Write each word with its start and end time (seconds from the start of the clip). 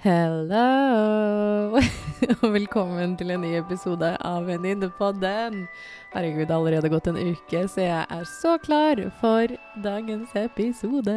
Hello! 0.00 1.76
Og 2.40 2.52
velkommen 2.54 3.18
til 3.20 3.34
en 3.34 3.42
ny 3.44 3.50
episode 3.58 4.08
av 4.24 4.46
Venninnepodden. 4.48 5.66
Herregud, 6.14 6.46
det 6.46 6.54
har 6.54 6.56
allerede 6.56 6.88
gått 6.88 7.10
en 7.10 7.18
uke, 7.20 7.60
så 7.68 7.82
jeg 7.84 8.06
er 8.16 8.22
så 8.24 8.54
klar 8.64 9.02
for 9.20 9.52
dagens 9.84 10.32
episode. 10.40 11.16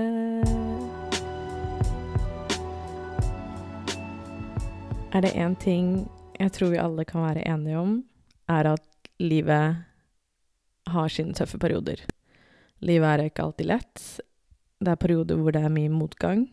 Er 5.15 5.23
det 5.23 5.31
én 5.31 5.55
ting 5.63 5.93
jeg 6.41 6.51
tror 6.51 6.73
vi 6.73 6.81
alle 6.83 7.05
kan 7.07 7.23
være 7.23 7.45
enige 7.53 7.79
om, 7.79 7.93
er 8.51 8.67
at 8.73 9.13
livet 9.23 9.79
har 10.91 11.07
sine 11.07 11.31
tøffe 11.31 11.55
perioder. 11.55 12.03
Livet 12.83 13.07
er 13.13 13.31
ikke 13.31 13.47
alltid 13.47 13.71
lett. 13.71 14.03
Det 14.83 14.91
er 14.91 14.99
perioder 14.99 15.39
hvor 15.39 15.55
det 15.55 15.63
er 15.63 15.71
mye 15.71 15.93
motgang 15.93 16.43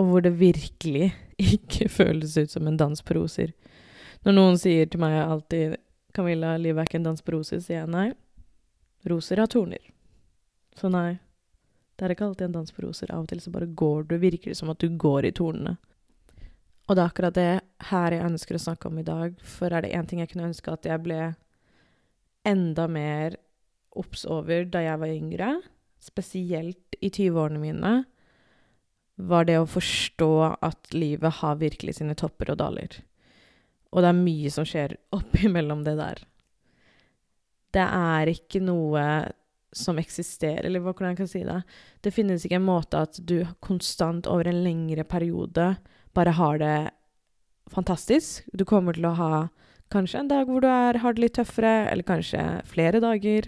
og 0.00 0.08
hvor 0.08 0.24
det 0.24 0.32
virkelig 0.40 1.10
ikke 1.54 1.90
føles 1.92 2.36
ut 2.40 2.52
som 2.52 2.68
en 2.68 2.78
dans 2.80 3.02
på 3.04 3.16
roser. 3.18 3.52
Når 4.24 4.36
noen 4.36 4.58
sier 4.60 4.88
til 4.88 5.00
meg 5.00 5.16
alltid 5.20 5.76
'Camilla, 6.12 6.56
livet 6.58 6.82
er 6.82 6.88
ikke 6.88 6.98
en 6.98 7.10
dans 7.12 7.22
på 7.22 7.36
roser', 7.36 7.60
sier 7.60 7.84
jeg 7.84 7.90
nei. 7.92 8.10
Roser 9.08 9.40
har 9.40 9.46
torner. 9.46 9.84
Så 10.76 10.90
nei, 10.90 11.20
det 11.96 12.04
er 12.04 12.14
ikke 12.14 12.26
alltid 12.26 12.48
en 12.48 12.58
dans 12.58 12.72
på 12.72 12.82
roser. 12.82 13.12
Av 13.12 13.22
og 13.22 13.28
til 13.28 13.40
så 13.40 13.52
bare 13.52 13.68
går 13.68 14.08
du, 14.08 14.16
virker 14.18 14.50
det 14.50 14.58
som 14.58 14.72
at 14.72 14.80
du 14.80 14.88
går 14.88 15.28
i 15.28 15.32
tornene. 15.36 15.76
Og 16.88 16.96
det 16.96 17.02
er 17.02 17.10
akkurat 17.12 17.36
det 17.36 17.60
her 17.90 18.16
jeg 18.16 18.26
ønsker 18.26 18.56
å 18.56 18.62
snakke 18.64 18.88
om 18.88 18.98
i 18.98 19.06
dag, 19.06 19.36
for 19.46 19.70
er 19.70 19.84
det 19.84 19.92
én 19.94 20.08
ting 20.08 20.18
jeg 20.18 20.32
kunne 20.32 20.48
ønske 20.48 20.72
at 20.72 20.88
jeg 20.88 21.02
ble 21.04 21.34
enda 22.48 22.88
mer 22.90 23.36
obs 24.00 24.24
over 24.24 24.64
da 24.64 24.82
jeg 24.82 24.98
var 24.98 25.12
yngre, 25.12 25.50
spesielt 26.02 26.98
i 26.98 27.12
20-årene 27.12 27.60
mine, 27.62 27.92
var 29.28 29.46
det 29.48 29.58
å 29.60 29.68
forstå 29.68 30.32
at 30.64 30.94
livet 30.94 31.40
har 31.40 31.60
virkelig 31.60 31.98
sine 31.98 32.16
topper 32.18 32.52
og 32.52 32.60
daler. 32.62 33.00
Og 33.90 34.04
det 34.04 34.12
er 34.12 34.22
mye 34.22 34.52
som 34.54 34.66
skjer 34.68 34.96
oppimellom 35.18 35.84
det 35.86 35.96
der. 36.00 36.24
Det 37.74 37.86
er 37.86 38.32
ikke 38.32 38.62
noe 38.64 39.04
som 39.76 40.00
eksisterer, 40.02 40.66
eller 40.66 40.82
hvordan 40.82 41.12
jeg 41.12 41.20
kan 41.20 41.28
si 41.30 41.44
det. 41.46 41.60
Det 42.02 42.10
finnes 42.14 42.42
ikke 42.42 42.58
en 42.58 42.66
måte 42.66 43.04
at 43.06 43.20
du 43.22 43.44
konstant 43.62 44.26
over 44.26 44.48
en 44.50 44.64
lengre 44.64 45.04
periode 45.06 45.76
bare 46.16 46.34
har 46.34 46.58
det 46.58 46.78
fantastisk. 47.70 48.42
Du 48.50 48.64
kommer 48.66 48.98
til 48.98 49.06
å 49.06 49.14
ha 49.14 49.34
kanskje 49.94 50.24
en 50.24 50.30
dag 50.30 50.50
hvor 50.50 50.62
du 50.62 50.66
er, 50.70 50.98
har 51.02 51.14
det 51.14 51.22
litt 51.22 51.36
tøffere, 51.38 51.86
eller 51.90 52.06
kanskje 52.06 52.42
flere 52.70 53.02
dager. 53.02 53.46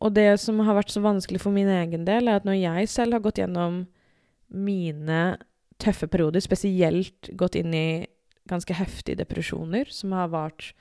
Og 0.00 0.14
det 0.16 0.40
som 0.40 0.60
har 0.64 0.78
vært 0.78 0.92
så 0.94 1.02
vanskelig 1.04 1.42
for 1.42 1.54
min 1.54 1.68
egen 1.68 2.06
del, 2.08 2.28
er 2.28 2.40
at 2.40 2.48
når 2.48 2.58
jeg 2.60 2.88
selv 2.92 3.18
har 3.18 3.24
gått 3.24 3.40
gjennom 3.42 3.84
mine 4.52 5.22
tøffe 5.82 6.06
perioder, 6.10 6.42
spesielt 6.44 7.30
gått 7.38 7.56
inn 7.58 7.74
i 7.74 8.06
ganske 8.50 8.74
heftige 8.76 9.20
depresjoner, 9.22 9.88
som 9.90 10.14
har 10.16 10.30
vart 10.32 10.72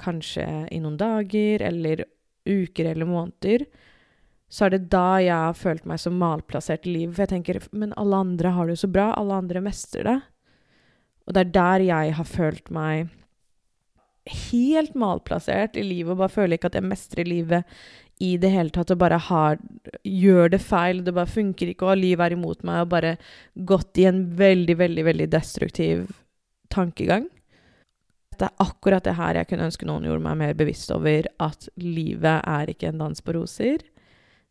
kanskje 0.00 0.44
i 0.74 0.80
noen 0.82 0.98
dager 1.00 1.62
eller 1.64 2.04
uker 2.44 2.90
eller 2.90 3.08
måneder, 3.08 3.66
så 4.50 4.66
er 4.66 4.74
det 4.74 4.90
da 4.92 5.18
jeg 5.22 5.34
har 5.34 5.56
følt 5.58 5.86
meg 5.88 6.00
så 6.02 6.12
malplassert 6.14 6.86
i 6.86 6.92
livet. 6.94 7.16
For 7.16 7.24
jeg 7.24 7.32
tenker 7.32 7.60
men 7.72 7.94
alle 8.00 8.20
andre 8.26 8.52
har 8.54 8.68
det 8.68 8.76
jo 8.76 8.84
så 8.84 8.92
bra, 8.92 9.08
alle 9.16 9.40
andre 9.40 9.62
mestrer 9.64 10.06
det. 10.06 10.18
Og 11.24 11.34
det 11.34 11.42
er 11.42 11.54
der 11.56 11.86
jeg 11.88 12.16
har 12.18 12.28
følt 12.28 12.70
meg 12.74 13.14
helt 14.54 14.94
malplassert 14.96 15.76
i 15.76 15.84
livet 15.84 16.14
og 16.14 16.22
bare 16.22 16.32
føler 16.32 16.56
ikke 16.56 16.70
at 16.70 16.78
jeg 16.78 16.88
mestrer 16.88 17.28
livet 17.28 17.74
i 18.22 18.36
det 18.38 18.50
hele 18.52 18.70
tatt 18.74 18.92
og 18.94 19.00
bare 19.00 19.18
har 19.18 19.58
Gjør 20.04 20.52
det 20.52 20.60
feil, 20.62 21.00
det 21.04 21.14
bare 21.16 21.30
funker 21.30 21.70
ikke, 21.72 21.88
og 21.88 21.98
livet 21.98 22.26
er 22.26 22.36
imot 22.36 22.62
meg, 22.66 22.84
og 22.84 22.92
bare 22.92 23.14
gått 23.66 23.98
i 23.98 24.06
en 24.08 24.20
veldig, 24.36 24.76
veldig, 24.78 25.04
veldig 25.06 25.26
destruktiv 25.32 26.04
tankegang. 26.72 27.26
Det 28.38 28.48
er 28.48 28.62
akkurat 28.62 29.04
det 29.06 29.16
her 29.18 29.38
jeg 29.38 29.48
kunne 29.50 29.66
ønske 29.70 29.88
noen 29.88 30.06
gjorde 30.06 30.24
meg 30.26 30.38
mer 30.40 30.54
bevisst 30.58 30.92
over 30.94 31.28
at 31.42 31.68
livet 31.80 32.40
er 32.40 32.70
ikke 32.72 32.90
en 32.90 33.02
dans 33.04 33.24
på 33.24 33.34
roser. 33.36 33.84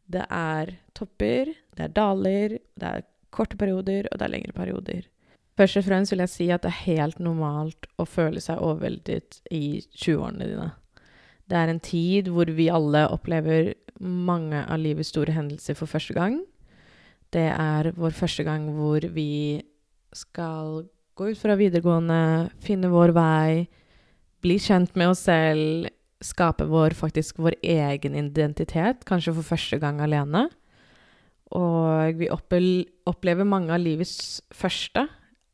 Det 0.06 0.25
er 0.28 0.75
topper, 0.97 1.53
det 1.78 1.88
er 1.88 1.96
daler, 1.96 2.59
det 2.79 2.90
er 2.90 3.07
korte 3.34 3.57
perioder, 3.59 4.07
og 4.12 4.19
det 4.19 4.28
er 4.28 4.34
lengre 4.35 4.56
perioder. 4.56 5.09
Først 5.57 5.78
og 5.78 5.85
fremst 5.85 6.13
vil 6.13 6.23
jeg 6.23 6.34
si 6.34 6.47
at 6.53 6.63
det 6.66 6.72
er 6.72 6.85
helt 6.88 7.19
normalt 7.22 7.90
å 8.02 8.07
føle 8.09 8.41
seg 8.41 8.62
overveldet 8.62 9.44
i 9.53 9.84
20-årene 9.94 10.50
dine. 10.50 10.72
Det 11.50 11.59
er 11.59 11.70
en 11.72 11.81
tid 11.84 12.30
hvor 12.31 12.50
vi 12.56 12.70
alle 12.72 13.06
opplever 13.12 13.74
mange 14.00 14.64
av 14.64 14.80
livets 14.81 15.12
store 15.14 15.36
hendelser 15.36 15.78
for 15.78 15.90
første 15.90 16.16
gang. 16.16 16.40
Det 17.34 17.50
er 17.52 17.92
vår 17.98 18.16
første 18.16 18.46
gang 18.46 18.68
hvor 18.76 19.06
vi 19.16 19.62
skal 20.14 20.84
gå 21.18 21.32
ut 21.32 21.40
fra 21.40 21.58
videregående, 21.58 22.50
finne 22.62 22.90
vår 22.94 23.14
vei, 23.16 23.66
bli 24.44 24.58
kjent 24.62 24.96
med 25.00 25.14
oss 25.14 25.26
selv, 25.28 25.90
skape 26.24 26.66
vår, 26.70 26.96
faktisk 26.98 27.42
vår 27.44 27.58
egen 27.62 28.16
identitet, 28.18 29.03
kanskje 29.08 29.36
for 29.38 29.53
første 29.53 29.80
gang 29.82 30.02
alene. 30.03 30.48
Og 31.53 32.18
vi 32.18 32.30
opplever 32.34 33.46
mange 33.46 33.74
av 33.74 33.84
livets 33.84 34.42
første 34.53 35.06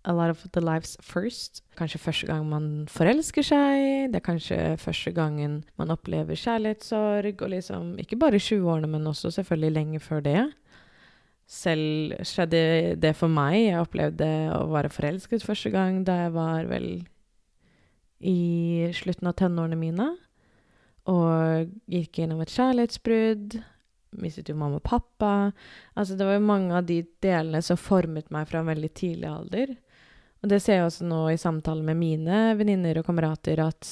a 0.06 0.14
lot 0.14 0.30
of 0.30 0.46
the 0.52 0.62
lives 0.62 0.98
first. 1.02 1.64
Kanskje 1.78 2.00
første 2.00 2.28
gang 2.28 2.46
man 2.48 2.88
forelsker 2.88 3.44
seg. 3.44 4.12
Det 4.14 4.20
er 4.20 4.26
kanskje 4.26 4.60
første 4.80 5.12
gangen 5.12 5.64
man 5.78 5.92
opplever 5.92 6.40
kjærlighetssorg. 6.40 7.42
Og 7.42 7.50
liksom, 7.50 7.98
ikke 8.00 8.20
bare 8.20 8.40
i 8.40 8.44
20-årene, 8.44 8.88
men 8.88 9.08
også 9.08 9.32
selvfølgelig 9.32 9.76
lenge 9.76 10.00
før 10.00 10.24
det. 10.24 10.44
Selv 11.50 12.14
skjedde 12.24 12.96
det 13.02 13.16
for 13.18 13.32
meg. 13.32 13.58
Jeg 13.66 13.82
opplevde 13.82 14.30
å 14.56 14.68
være 14.72 14.92
forelsket 14.94 15.44
første 15.44 15.72
gang 15.74 16.04
da 16.08 16.24
jeg 16.24 16.36
var 16.38 16.70
vel 16.70 16.90
i 18.20 18.90
slutten 18.96 19.32
av 19.32 19.36
tenårene 19.40 19.80
mine. 19.80 20.08
Og 21.10 21.76
gikk 21.90 22.22
gjennom 22.22 22.40
et 22.44 22.54
kjærlighetsbrudd. 22.54 23.60
Mistet 24.20 24.50
jo 24.50 24.56
mamma 24.58 24.80
og 24.80 24.88
pappa. 24.88 25.52
Altså, 25.94 26.16
det 26.16 26.26
var 26.26 26.40
jo 26.40 26.48
mange 26.48 26.74
av 26.78 26.88
de 26.88 27.02
delene 27.22 27.62
som 27.66 27.78
formet 27.78 28.32
meg 28.34 28.48
fra 28.50 28.64
en 28.64 28.72
veldig 28.72 28.92
tidlig 28.98 29.30
alder. 29.30 29.76
Og 30.40 30.52
det 30.52 30.62
ser 30.64 30.80
jeg 30.80 30.88
også 30.88 31.08
nå 31.08 31.24
i 31.34 31.40
samtaler 31.40 31.84
med 31.84 32.00
mine 32.00 32.42
venninner 32.60 33.02
og 33.02 33.08
kamerater, 33.10 33.60
at 33.60 33.88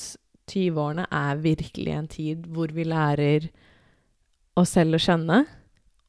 20-årene 0.47 1.08
er 1.12 1.41
virkelig 1.44 1.96
en 1.96 2.08
tid 2.12 2.46
hvor 2.56 2.72
vi 2.75 2.85
lærer 2.88 3.50
oss 4.57 4.78
selv 4.78 4.96
å 4.96 5.02
skjønne. 5.02 5.41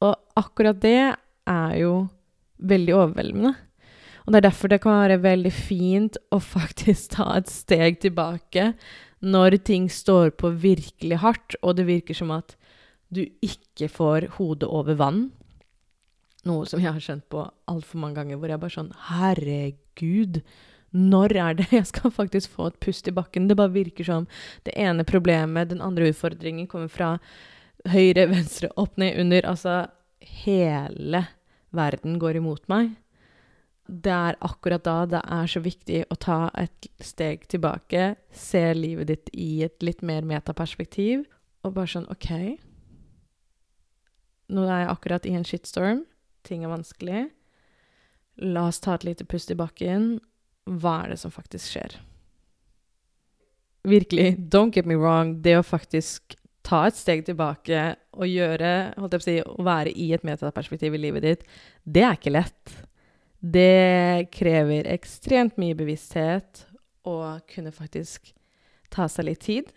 Og 0.05 0.39
akkurat 0.39 0.79
det 0.79 1.01
er 1.49 1.73
jo 1.81 1.93
veldig 2.59 2.95
overveldende. 2.95 3.51
Og 4.23 4.31
det 4.31 4.39
er 4.39 4.47
derfor 4.47 4.71
det 4.71 4.81
kan 4.83 4.99
være 5.01 5.21
veldig 5.23 5.51
fint 5.53 6.19
å 6.31 6.39
faktisk 6.55 7.17
ta 7.17 7.31
et 7.39 7.51
steg 7.51 7.99
tilbake 8.05 8.71
når 9.19 9.57
ting 9.67 9.89
står 9.91 10.31
på 10.39 10.53
virkelig 10.63 11.19
hardt, 11.19 11.57
og 11.59 11.75
det 11.75 11.89
virker 11.89 12.15
som 12.15 12.31
at 12.31 12.55
du 13.11 13.25
ikke 13.43 13.89
får 13.91 14.29
hodet 14.37 14.69
over 14.69 14.95
vann. 14.95 15.23
Noe 16.49 16.65
som 16.69 16.81
jeg 16.81 16.95
har 16.95 17.03
skjønt 17.03 17.27
på 17.31 17.45
altfor 17.69 18.01
mange 18.01 18.19
ganger, 18.19 18.39
hvor 18.41 18.51
jeg 18.51 18.61
bare 18.61 18.75
sånn 18.75 18.91
Herregud, 19.09 20.41
når 20.95 21.35
er 21.37 21.59
det 21.59 21.69
jeg 21.77 21.89
skal 21.91 22.13
faktisk 22.15 22.55
få 22.55 22.71
et 22.71 22.79
pust 22.83 23.07
i 23.09 23.15
bakken? 23.15 23.47
Det 23.49 23.57
bare 23.59 23.75
virker 23.75 24.07
som 24.07 24.27
det 24.67 24.73
ene 24.79 25.05
problemet, 25.07 25.69
den 25.69 25.83
andre 25.85 26.09
utfordringen, 26.09 26.69
kommer 26.71 26.89
fra 26.91 27.17
høyre, 27.89 28.27
venstre, 28.31 28.71
opp, 28.75 28.97
ned, 28.99 29.19
under. 29.21 29.45
Altså 29.47 29.83
hele 30.43 31.25
verden 31.75 32.17
går 32.19 32.39
imot 32.39 32.65
meg. 32.71 32.95
Det 33.89 34.13
er 34.13 34.37
akkurat 34.45 34.83
da 34.85 34.97
det 35.09 35.21
er 35.33 35.49
så 35.49 35.61
viktig 35.65 36.03
å 36.13 36.17
ta 36.21 36.39
et 36.57 36.89
steg 37.01 37.47
tilbake, 37.49 38.13
se 38.29 38.61
livet 38.77 39.09
ditt 39.09 39.31
i 39.33 39.63
et 39.65 39.81
litt 39.81 40.03
mer 40.05 40.27
metaperspektiv, 40.29 41.23
og 41.65 41.73
bare 41.75 41.91
sånn 41.91 42.07
OK 42.07 42.29
Nå 44.49 44.63
er 44.63 44.85
jeg 44.85 44.91
akkurat 44.93 45.25
i 45.27 45.33
en 45.35 45.43
shitstorm 45.45 46.05
ting 46.47 46.63
er 46.63 46.73
vanskelig. 46.73 47.27
La 48.39 48.67
oss 48.69 48.79
ta 48.83 48.95
et 48.95 49.07
lite 49.07 49.27
pust 49.27 49.51
i 49.51 49.57
bakken. 49.59 50.17
Hva 50.69 51.03
er 51.03 51.13
det 51.13 51.19
som 51.21 51.33
faktisk 51.33 51.73
skjer? 51.73 51.97
Virkelig, 53.89 54.35
don't 54.51 54.75
get 54.75 54.87
me 54.87 54.97
wrong, 54.99 55.39
det 55.41 55.55
å 55.57 55.65
faktisk 55.65 56.35
ta 56.67 56.83
et 56.89 56.97
steg 56.97 57.23
tilbake 57.25 57.95
og 58.19 58.27
gjøre 58.27 58.71
holdt 58.99 59.15
jeg 59.15 59.21
på 59.21 59.23
å 59.23 59.27
si, 59.27 59.37
Å 59.41 59.65
være 59.65 59.93
i 59.95 60.11
et 60.13 60.25
metaperspektiv 60.27 60.95
i 60.95 61.01
livet 61.01 61.25
ditt, 61.25 61.45
det 61.85 62.03
er 62.05 62.17
ikke 62.17 62.35
lett. 62.35 62.75
Det 63.39 64.27
krever 64.35 64.89
ekstremt 64.91 65.57
mye 65.61 65.77
bevissthet 65.79 66.65
å 67.07 67.39
kunne 67.49 67.71
faktisk 67.71 68.33
ta 68.91 69.07
seg 69.07 69.29
litt 69.29 69.45
tid. 69.47 69.71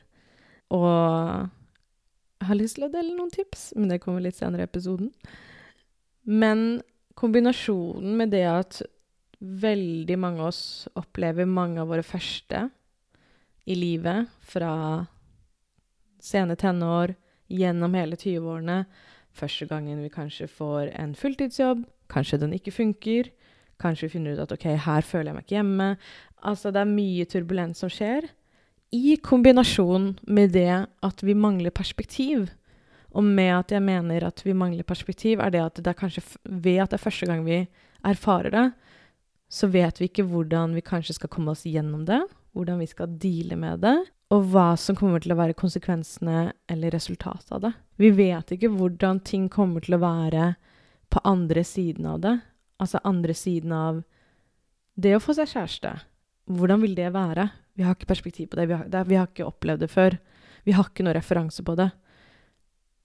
Og 0.74 0.90
jeg 2.42 2.48
har 2.48 2.58
lyst 2.58 2.78
til 2.78 2.88
å 2.88 2.92
dele 2.92 3.14
noen 3.14 3.30
tips, 3.30 3.70
men 3.78 3.92
det 3.92 4.00
kommer 4.02 4.24
litt 4.24 4.40
senere 4.40 4.66
i 4.66 4.68
episoden. 4.68 5.12
Men 6.22 6.82
kombinasjonen 7.18 8.16
med 8.18 8.32
det 8.34 8.44
at 8.48 8.82
veldig 9.42 10.18
mange 10.22 10.42
av 10.42 10.52
oss 10.52 10.64
opplever 10.98 11.48
mange 11.50 11.82
av 11.82 11.90
våre 11.90 12.04
første 12.06 12.68
i 13.66 13.74
livet, 13.78 14.30
fra 14.42 14.74
sene 16.22 16.54
tenår, 16.58 17.16
gjennom 17.52 17.94
hele 17.98 18.16
20-årene 18.16 18.84
Første 19.32 19.66
gangen 19.68 20.02
vi 20.04 20.12
kanskje 20.12 20.48
får 20.50 20.92
en 21.00 21.14
fulltidsjobb, 21.16 21.86
kanskje 22.12 22.38
den 22.42 22.52
ikke 22.56 22.74
funker. 22.74 23.30
Kanskje 23.80 24.06
vi 24.06 24.18
finner 24.18 24.36
ut 24.36 24.44
at 24.44 24.52
OK, 24.54 24.66
her 24.84 25.06
føler 25.06 25.30
jeg 25.30 25.36
meg 25.36 25.46
ikke 25.46 25.56
hjemme. 25.56 25.88
Altså, 26.44 26.70
det 26.70 26.82
er 26.82 26.90
mye 26.90 27.26
turbulens 27.26 27.80
som 27.82 27.90
skjer. 27.92 28.28
I 28.92 29.16
kombinasjon 29.24 30.12
med 30.28 30.52
det 30.52 30.84
at 30.84 31.24
vi 31.24 31.34
mangler 31.34 31.72
perspektiv. 31.72 32.50
Og 33.12 33.24
med 33.24 33.52
at 33.54 33.74
jeg 33.74 33.84
mener 33.84 34.24
at 34.24 34.40
vi 34.44 34.54
mangler 34.56 34.86
perspektiv, 34.88 35.40
er 35.40 35.52
det 35.52 35.60
at 35.62 35.80
det 35.80 35.90
er 35.90 35.98
kanskje 35.98 36.24
ved 36.44 36.80
at 36.82 36.92
det 36.92 36.98
er 36.98 37.04
første 37.04 37.28
gang 37.28 37.44
vi 37.44 37.58
erfarer 38.08 38.54
det, 38.54 38.66
så 39.52 39.68
vet 39.68 40.00
vi 40.00 40.08
ikke 40.08 40.24
hvordan 40.24 40.72
vi 40.76 40.84
kanskje 40.84 41.18
skal 41.18 41.30
komme 41.32 41.52
oss 41.52 41.66
gjennom 41.68 42.06
det, 42.08 42.22
hvordan 42.56 42.80
vi 42.80 42.88
skal 42.88 43.12
deale 43.20 43.58
med 43.60 43.82
det, 43.84 43.96
og 44.32 44.46
hva 44.54 44.70
som 44.80 44.96
kommer 44.96 45.20
til 45.20 45.34
å 45.34 45.36
være 45.36 45.56
konsekvensene 45.58 46.54
eller 46.72 46.94
resultatet 46.94 47.52
av 47.52 47.60
det. 47.66 47.72
Vi 48.00 48.08
vet 48.16 48.54
ikke 48.54 48.72
hvordan 48.72 49.20
ting 49.28 49.50
kommer 49.52 49.84
til 49.84 49.98
å 49.98 50.00
være 50.00 50.54
på 51.12 51.20
andre 51.28 51.64
siden 51.68 52.08
av 52.08 52.22
det, 52.24 52.38
altså 52.80 53.02
andre 53.04 53.36
siden 53.36 53.74
av 53.76 54.00
det 54.96 55.12
å 55.16 55.20
få 55.20 55.36
seg 55.36 55.50
kjæreste. 55.52 55.92
Hvordan 56.52 56.80
vil 56.80 56.96
det 56.96 57.12
være? 57.12 57.50
Vi 57.76 57.84
har 57.84 57.96
ikke 57.96 58.08
perspektiv 58.08 58.48
på 58.52 58.60
det, 58.60 58.70
vi 58.70 58.76
har, 58.78 58.88
det, 58.88 59.04
vi 59.08 59.20
har 59.20 59.28
ikke 59.28 59.48
opplevd 59.48 59.84
det 59.84 59.92
før. 59.92 60.16
Vi 60.64 60.74
har 60.76 60.88
ikke 60.88 61.04
noe 61.04 61.16
referanse 61.16 61.64
på 61.64 61.76
det. 61.76 61.90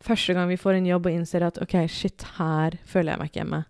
Første 0.03 0.35
gang 0.37 0.49
vi 0.51 0.59
får 0.61 0.77
en 0.77 0.91
jobb 0.91 1.09
og 1.09 1.15
innser 1.15 1.45
at 1.47 1.57
OK, 1.63 1.79
shit, 1.89 2.25
her 2.37 2.77
føler 2.85 3.13
jeg 3.13 3.21
meg 3.21 3.31
ikke 3.31 3.41
hjemme 3.41 3.63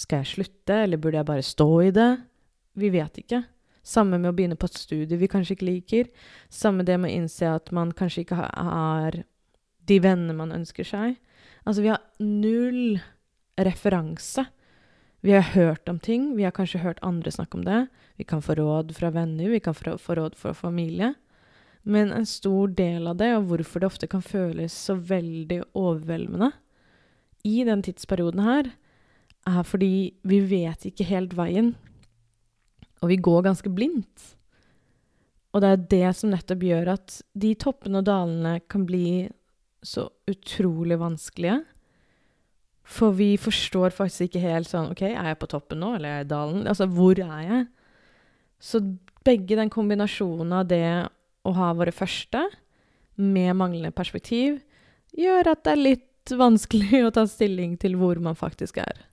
skal 0.00 0.22
jeg 0.22 0.32
slutte, 0.34 0.76
eller 0.84 1.00
burde 1.00 1.20
jeg 1.20 1.28
bare 1.28 1.44
stå 1.44 1.68
i 1.84 1.94
det? 1.94 2.10
Vi 2.80 2.90
vet 2.92 3.20
ikke. 3.20 3.42
Samme 3.84 4.20
med 4.20 4.30
å 4.30 4.36
begynne 4.36 4.58
på 4.60 4.68
et 4.68 4.78
studie 4.78 5.18
vi 5.18 5.28
kanskje 5.30 5.56
ikke 5.56 5.68
liker. 5.68 6.08
Samme 6.52 6.86
det 6.86 6.96
med 7.00 7.10
å 7.10 7.18
innse 7.20 7.48
at 7.48 7.72
man 7.74 7.92
kanskje 7.96 8.24
ikke 8.24 8.38
har 8.40 9.20
de 9.90 9.98
vennene 10.00 10.36
man 10.36 10.54
ønsker 10.54 10.86
seg. 10.86 11.18
Altså, 11.66 11.82
vi 11.84 11.92
har 11.92 12.00
null 12.22 13.00
referanse. 13.60 14.46
Vi 15.20 15.34
har 15.34 15.50
hørt 15.52 15.88
om 15.92 15.98
ting, 16.00 16.30
vi 16.38 16.46
har 16.46 16.54
kanskje 16.56 16.80
hørt 16.80 17.02
andre 17.04 17.32
snakke 17.34 17.58
om 17.58 17.66
det. 17.66 17.82
Vi 18.16 18.24
kan 18.24 18.40
få 18.44 18.56
råd 18.56 18.94
fra 18.96 19.10
venner, 19.12 19.50
vi 19.52 19.60
kan 19.60 19.76
få 19.76 20.16
råd 20.16 20.38
fra 20.40 20.54
familie. 20.56 21.12
Men 21.82 22.12
en 22.12 22.26
stor 22.28 22.72
del 22.76 23.08
av 23.08 23.16
det, 23.20 23.30
og 23.36 23.48
hvorfor 23.50 23.80
det 23.80 23.88
ofte 23.88 24.08
kan 24.10 24.24
føles 24.24 24.74
så 24.74 24.94
veldig 24.94 25.62
overveldende 25.78 26.52
i 27.46 27.62
den 27.64 27.82
tidsperioden 27.84 28.42
her, 28.44 28.74
er 29.48 29.62
fordi 29.64 30.12
vi 30.28 30.42
vet 30.44 30.84
ikke 30.90 31.08
helt 31.08 31.32
veien. 31.38 31.72
Og 33.00 33.08
vi 33.08 33.16
går 33.16 33.46
ganske 33.48 33.72
blindt. 33.72 34.34
Og 35.50 35.64
det 35.64 35.70
er 35.70 35.84
det 35.90 36.10
som 36.18 36.30
nettopp 36.30 36.62
gjør 36.62 36.92
at 36.94 37.20
de 37.32 37.54
toppene 37.58 38.02
og 38.02 38.06
dalene 38.06 38.58
kan 38.70 38.84
bli 38.86 39.30
så 39.82 40.10
utrolig 40.28 40.98
vanskelige. 41.00 41.62
For 42.90 43.14
vi 43.16 43.34
forstår 43.40 43.94
faktisk 43.94 44.28
ikke 44.28 44.44
helt 44.44 44.68
sånn 44.68 44.90
OK, 44.92 45.04
er 45.08 45.30
jeg 45.30 45.40
på 45.40 45.48
toppen 45.50 45.80
nå, 45.82 45.94
eller 45.96 46.10
er 46.10 46.20
jeg 46.20 46.28
i 46.28 46.32
dalen? 46.34 46.66
Altså, 46.68 46.86
hvor 46.90 47.18
er 47.22 47.42
jeg? 47.46 47.66
Så 48.60 48.82
begge 49.24 49.56
den 49.56 49.72
kombinasjonen 49.72 50.52
av 50.60 50.68
det 50.68 50.84
å 51.46 51.54
ha 51.56 51.70
våre 51.76 51.94
første 51.94 52.44
med 53.20 53.54
manglende 53.56 53.92
perspektiv, 53.94 54.60
gjør 55.16 55.52
at 55.52 55.64
det 55.64 55.72
er 55.74 55.84
litt 55.84 56.34
vanskelig 56.36 57.02
å 57.08 57.14
ta 57.14 57.26
stilling 57.28 57.76
til 57.80 57.96
hvor 58.00 58.20
man 58.22 58.38
faktisk 58.38 58.80
er. 58.82 59.06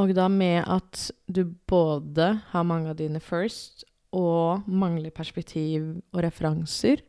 Og 0.00 0.14
da 0.16 0.28
med 0.32 0.64
at 0.70 1.10
du 1.26 1.44
både 1.68 2.32
har 2.52 2.66
mange 2.66 2.92
av 2.92 2.98
dine 3.00 3.20
first 3.20 3.84
og 4.16 4.66
mangler 4.66 5.12
perspektiv 5.14 6.00
og 6.12 6.22
referanser, 6.24 7.04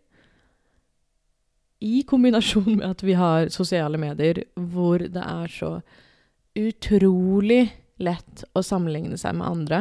i 1.81 2.03
kombinasjon 2.05 2.75
med 2.75 2.85
at 2.85 3.01
vi 3.01 3.15
har 3.17 3.49
sosiale 3.49 3.97
medier 3.97 4.43
hvor 4.53 5.01
det 5.01 5.21
er 5.21 5.49
så 5.49 5.71
utrolig 6.53 7.63
lett 8.01 8.43
å 8.53 8.61
sammenligne 8.65 9.17
seg 9.17 9.33
med 9.39 9.47
andre. 9.47 9.79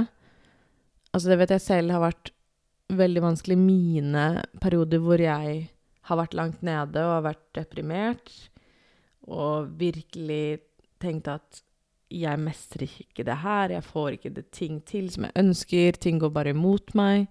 Altså, 1.12 1.28
det 1.28 1.36
vet 1.42 1.52
jeg 1.56 1.64
selv 1.66 1.92
har 1.92 2.04
vært 2.06 2.32
veldig 2.98 3.22
vanskelig 3.22 3.56
mine 3.60 4.24
perioder 4.62 5.02
hvor 5.04 5.22
jeg 5.22 5.60
har 6.10 6.18
vært 6.18 6.36
langt 6.38 6.62
nede 6.66 7.02
og 7.04 7.16
har 7.16 7.26
vært 7.30 7.44
deprimert 7.56 8.32
og 9.30 9.70
virkelig 9.78 10.60
tenkt 11.00 11.28
at 11.30 11.62
jeg 12.10 12.42
mestrer 12.42 12.90
ikke 13.04 13.24
det 13.26 13.36
her, 13.44 13.76
jeg 13.76 13.86
får 13.86 14.16
ikke 14.16 14.32
det 14.34 14.48
ting 14.50 14.80
til 14.86 15.10
som 15.14 15.28
jeg 15.28 15.38
ønsker, 15.38 15.98
ting 16.02 16.18
går 16.18 16.32
bare 16.34 16.54
imot 16.56 16.94
meg. 16.98 17.28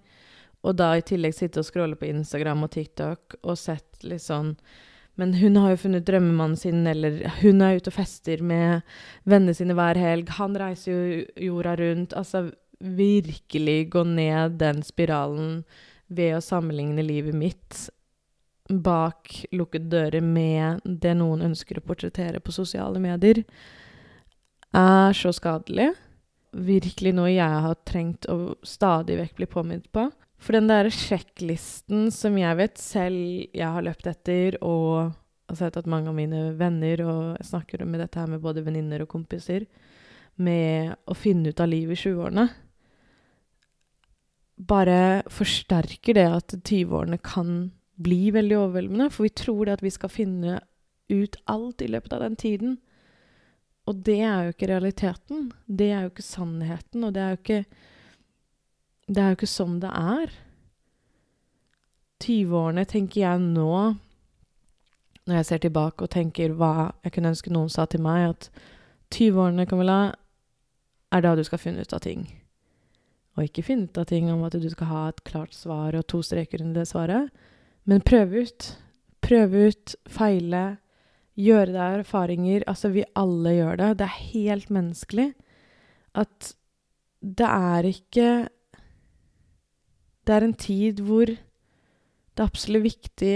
Og 0.64 0.76
da 0.76 0.94
i 0.96 1.04
tillegg 1.04 1.36
sitte 1.36 1.60
og 1.60 1.68
scrolle 1.68 1.98
på 2.00 2.08
Instagram 2.08 2.64
og 2.64 2.72
TikTok 2.72 3.36
og 3.42 3.58
sett 3.60 4.04
litt 4.04 4.24
sånn 4.24 4.56
Men 5.20 5.34
hun 5.36 5.56
har 5.60 5.74
jo 5.74 5.80
funnet 5.82 6.06
drømmemannen 6.08 6.56
sin, 6.56 6.86
eller 6.86 7.18
hun 7.42 7.60
er 7.60 7.76
ute 7.76 7.90
og 7.90 7.96
fester 7.98 8.40
med 8.40 8.80
vennene 9.28 9.52
sine 9.52 9.74
hver 9.76 9.98
helg. 10.00 10.30
Han 10.38 10.54
reiser 10.56 10.94
jo 10.94 11.24
jorda 11.50 11.74
rundt. 11.76 12.14
Altså 12.16 12.46
virkelig 12.80 13.90
gå 13.92 14.04
ned 14.08 14.58
den 14.60 14.82
spiralen 14.82 15.62
ved 16.08 16.36
å 16.36 16.44
sammenligne 16.44 17.04
livet 17.04 17.36
mitt 17.36 17.88
bak 18.70 19.32
lukkede 19.52 19.90
dører 19.90 20.24
med 20.24 20.80
det 20.84 21.12
noen 21.18 21.42
ønsker 21.50 21.78
å 21.78 21.84
portrettere 21.84 22.40
på 22.42 22.54
sosiale 22.54 23.02
medier 23.02 23.42
er 24.76 25.16
så 25.16 25.32
skadelig. 25.34 25.90
Virkelig 26.50 27.12
noe 27.14 27.30
jeg 27.30 27.62
har 27.66 27.78
trengt 27.86 28.26
å 28.30 28.56
stadig 28.66 29.18
vekk 29.20 29.36
bli 29.38 29.48
påminnet 29.50 29.90
på. 29.94 30.08
For 30.40 30.56
den 30.56 30.70
der 30.70 30.88
sjekklisten 30.94 32.08
som 32.14 32.38
jeg 32.40 32.58
vet 32.58 32.80
selv 32.80 33.18
jeg 33.52 33.66
har 33.66 33.84
løpt 33.84 34.08
etter, 34.08 34.56
og 34.64 35.12
har 35.50 35.58
sett 35.58 35.76
at 35.76 35.90
mange 35.90 36.10
av 36.10 36.16
mine 36.16 36.54
venner, 36.58 37.02
og 37.04 37.22
jeg 37.36 37.50
snakker 37.50 37.84
med 37.84 38.00
dette 38.02 38.22
her 38.22 38.30
med 38.30 38.42
både 38.42 38.64
venninner 38.64 39.04
og 39.04 39.10
kompiser, 39.12 39.66
med 40.40 40.94
å 41.10 41.16
finne 41.18 41.52
ut 41.52 41.60
av 41.60 41.68
livet 41.68 41.98
i 41.98 42.08
20-årene, 42.08 42.46
bare 44.60 45.22
forsterker 45.32 46.16
det 46.18 46.26
at 46.28 46.54
20-årene 46.58 47.18
kan 47.24 47.70
bli 48.00 48.30
veldig 48.34 48.58
overveldende. 48.58 49.08
For 49.12 49.28
vi 49.28 49.34
tror 49.42 49.66
det 49.66 49.78
at 49.78 49.84
vi 49.84 49.92
skal 49.94 50.12
finne 50.12 50.60
ut 51.10 51.36
alt 51.50 51.82
i 51.82 51.90
løpet 51.90 52.12
av 52.16 52.24
den 52.24 52.36
tiden. 52.36 52.76
Og 53.88 54.04
det 54.06 54.20
er 54.20 54.44
jo 54.44 54.54
ikke 54.54 54.70
realiteten. 54.70 55.50
Det 55.66 55.90
er 55.90 56.04
jo 56.04 56.12
ikke 56.12 56.26
sannheten, 56.26 57.04
og 57.04 57.14
det 57.14 57.22
er 57.22 57.34
jo 57.34 57.40
ikke 57.40 57.64
Det 59.10 59.18
er 59.18 59.32
jo 59.32 59.36
ikke 59.40 59.46
sånn 59.50 59.80
det 59.82 59.90
er. 59.90 60.30
20-årene 62.22 62.84
tenker 62.86 63.24
jeg 63.24 63.40
nå, 63.42 63.94
når 65.26 65.34
jeg 65.34 65.46
ser 65.48 65.62
tilbake 65.64 66.04
og 66.04 66.12
tenker 66.14 66.54
hva 66.54 66.92
jeg 67.02 67.16
kunne 67.16 67.32
ønske 67.32 67.50
noen 67.50 67.72
sa 67.72 67.88
til 67.90 68.04
meg, 68.04 68.36
at 68.36 68.50
20-årene, 69.10 69.66
Camilla, 69.66 70.12
er 71.10 71.24
da 71.24 71.34
du 71.34 71.42
skal 71.42 71.58
finne 71.58 71.82
ut 71.82 71.96
av 71.96 72.04
ting. 72.06 72.28
Og 73.40 73.48
ikke 73.48 73.64
finne 73.64 73.88
ut 73.88 73.96
av 73.96 74.04
ting 74.10 74.28
om 74.28 74.42
at 74.44 74.52
du 74.60 74.68
skal 74.68 74.90
ha 74.90 75.02
et 75.08 75.22
klart 75.24 75.56
svar 75.56 75.96
og 75.96 76.04
to 76.12 76.20
streker 76.20 76.60
under 76.60 76.82
det 76.82 76.90
svaret, 76.90 77.30
men 77.88 78.04
prøve 78.04 78.44
ut. 78.44 78.66
Prøve 79.24 79.70
ut, 79.70 79.94
feile, 80.12 80.64
gjøre 81.40 81.72
deg 81.72 82.00
erfaringer. 82.02 82.66
Altså, 82.68 82.90
vi 82.92 83.06
alle 83.16 83.54
gjør 83.56 83.80
det. 83.80 83.88
Det 84.00 84.06
er 84.06 84.18
helt 84.34 84.72
menneskelig. 84.76 85.30
At 86.20 86.52
det 87.20 87.46
er 87.46 87.86
ikke 87.86 88.28
Det 90.26 90.34
er 90.36 90.44
en 90.44 90.54
tid 90.54 91.00
hvor 91.00 91.26
det 91.26 92.44
er 92.44 92.46
absolutt 92.46 92.84
viktig 92.84 93.34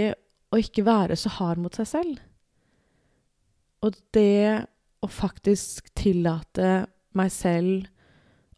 å 0.53 0.59
ikke 0.61 0.85
være 0.85 1.17
så 1.19 1.31
hard 1.35 1.59
mot 1.59 1.75
seg 1.75 1.87
selv. 1.89 2.21
Og 3.83 3.97
det 4.15 4.63
å 5.03 5.09
faktisk 5.11 5.89
tillate 5.97 6.85
meg 7.17 7.33
selv 7.33 7.89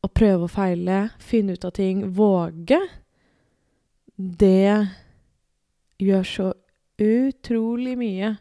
å 0.05 0.09
prøve 0.11 0.45
og 0.47 0.53
feile, 0.53 1.07
finne 1.19 1.57
ut 1.57 1.65
av 1.67 1.73
ting, 1.77 2.03
våge, 2.15 2.79
det 4.17 4.87
gjør 6.01 6.25
så 6.25 6.47
utrolig 7.01 7.95
mye 7.99 8.33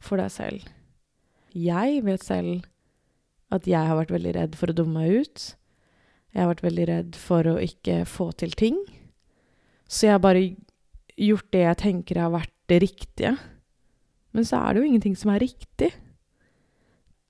for 0.00 0.20
deg 0.20 0.32
selv. 0.32 0.68
Jeg 1.54 2.02
vet 2.06 2.24
selv 2.24 2.64
at 3.54 3.68
jeg 3.68 3.86
har 3.86 3.98
vært 3.98 4.12
veldig 4.14 4.34
redd 4.36 4.56
for 4.58 4.72
å 4.72 4.76
dumme 4.76 5.04
meg 5.04 5.24
ut. 5.24 5.44
Jeg 6.34 6.42
har 6.42 6.50
vært 6.50 6.64
veldig 6.64 6.86
redd 6.90 7.18
for 7.20 7.46
å 7.46 7.58
ikke 7.62 8.02
få 8.10 8.30
til 8.40 8.56
ting. 8.58 8.80
Så 9.86 10.08
jeg 10.08 10.16
har 10.16 10.24
bare 10.24 10.48
gjort 11.14 11.52
det 11.54 11.62
jeg 11.62 11.80
tenker 11.84 12.18
har 12.18 12.32
vært 12.34 12.54
det 12.72 12.80
riktige. 12.82 13.36
Men 14.34 14.48
så 14.48 14.58
er 14.58 14.74
det 14.74 14.82
jo 14.82 14.88
ingenting 14.88 15.14
som 15.18 15.30
er 15.30 15.44
riktig. 15.44 15.92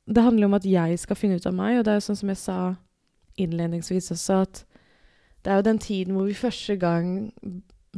Det 0.09 0.25
handler 0.25 0.49
om 0.49 0.57
at 0.57 0.65
jeg 0.69 0.97
skal 1.01 1.19
finne 1.19 1.37
ut 1.37 1.49
av 1.49 1.57
meg, 1.57 1.79
og 1.79 1.85
det 1.85 1.93
er 1.93 2.01
jo 2.01 2.07
sånn 2.07 2.21
som 2.23 2.33
jeg 2.33 2.41
sa 2.41 2.59
innledningsvis 3.41 4.13
også, 4.15 4.41
at 4.47 4.65
det 5.45 5.53
er 5.53 5.61
jo 5.61 5.69
den 5.69 5.81
tiden 5.83 6.17
hvor 6.17 6.29
vi 6.29 6.37
første 6.39 6.77
gang 6.81 7.33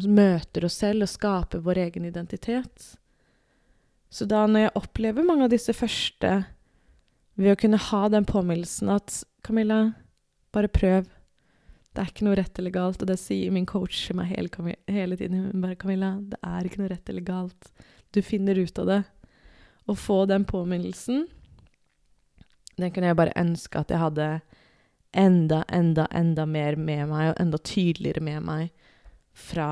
møter 0.05 0.66
oss 0.66 0.81
selv 0.83 1.07
og 1.07 1.12
skaper 1.12 1.62
vår 1.64 1.87
egen 1.87 2.09
identitet. 2.09 2.97
Så 4.11 4.26
da 4.28 4.45
når 4.47 4.66
jeg 4.66 4.76
opplever 4.81 5.26
mange 5.26 5.47
av 5.47 5.52
disse 5.52 5.75
første 5.76 6.33
ved 7.37 7.52
å 7.52 7.61
kunne 7.61 7.81
ha 7.90 8.02
den 8.12 8.26
påminnelsen 8.28 8.90
at 8.93 9.21
Camilla, 9.47 9.93
bare 10.55 10.73
prøv. 10.73 11.07
Det 11.93 12.02
er 12.02 12.11
ikke 12.11 12.26
noe 12.26 12.37
rett 12.38 12.59
eller 12.59 12.73
galt, 12.75 13.02
og 13.02 13.09
det 13.09 13.19
sier 13.21 13.52
min 13.52 13.69
coach 13.69 14.09
meg 14.16 14.33
hele, 14.33 14.75
hele 14.88 15.16
tiden. 15.16 15.50
Hun 15.52 15.62
bare 15.62 15.76
'Camilla, 15.76 16.16
det 16.21 16.38
er 16.43 16.64
ikke 16.64 16.81
noe 16.81 16.90
rett 16.93 17.09
eller 17.09 17.25
galt. 17.25 17.71
Du 18.12 18.23
finner 18.23 18.59
ut 18.59 18.78
av 18.78 18.87
det.' 18.87 19.05
Å 19.87 19.95
få 19.95 20.26
den 20.26 20.45
påminnelsen, 20.45 21.28
den 22.76 22.90
kunne 22.90 23.07
jeg 23.07 23.16
bare 23.16 23.37
ønske 23.38 23.78
at 23.78 23.93
jeg 23.93 24.02
hadde 24.02 24.40
enda, 25.16 25.64
enda, 25.68 26.06
enda 26.11 26.46
mer 26.46 26.76
med 26.76 27.08
meg, 27.08 27.30
og 27.30 27.40
enda 27.40 27.58
tydeligere 27.58 28.20
med 28.25 28.44
meg 28.44 28.90
fra 29.37 29.70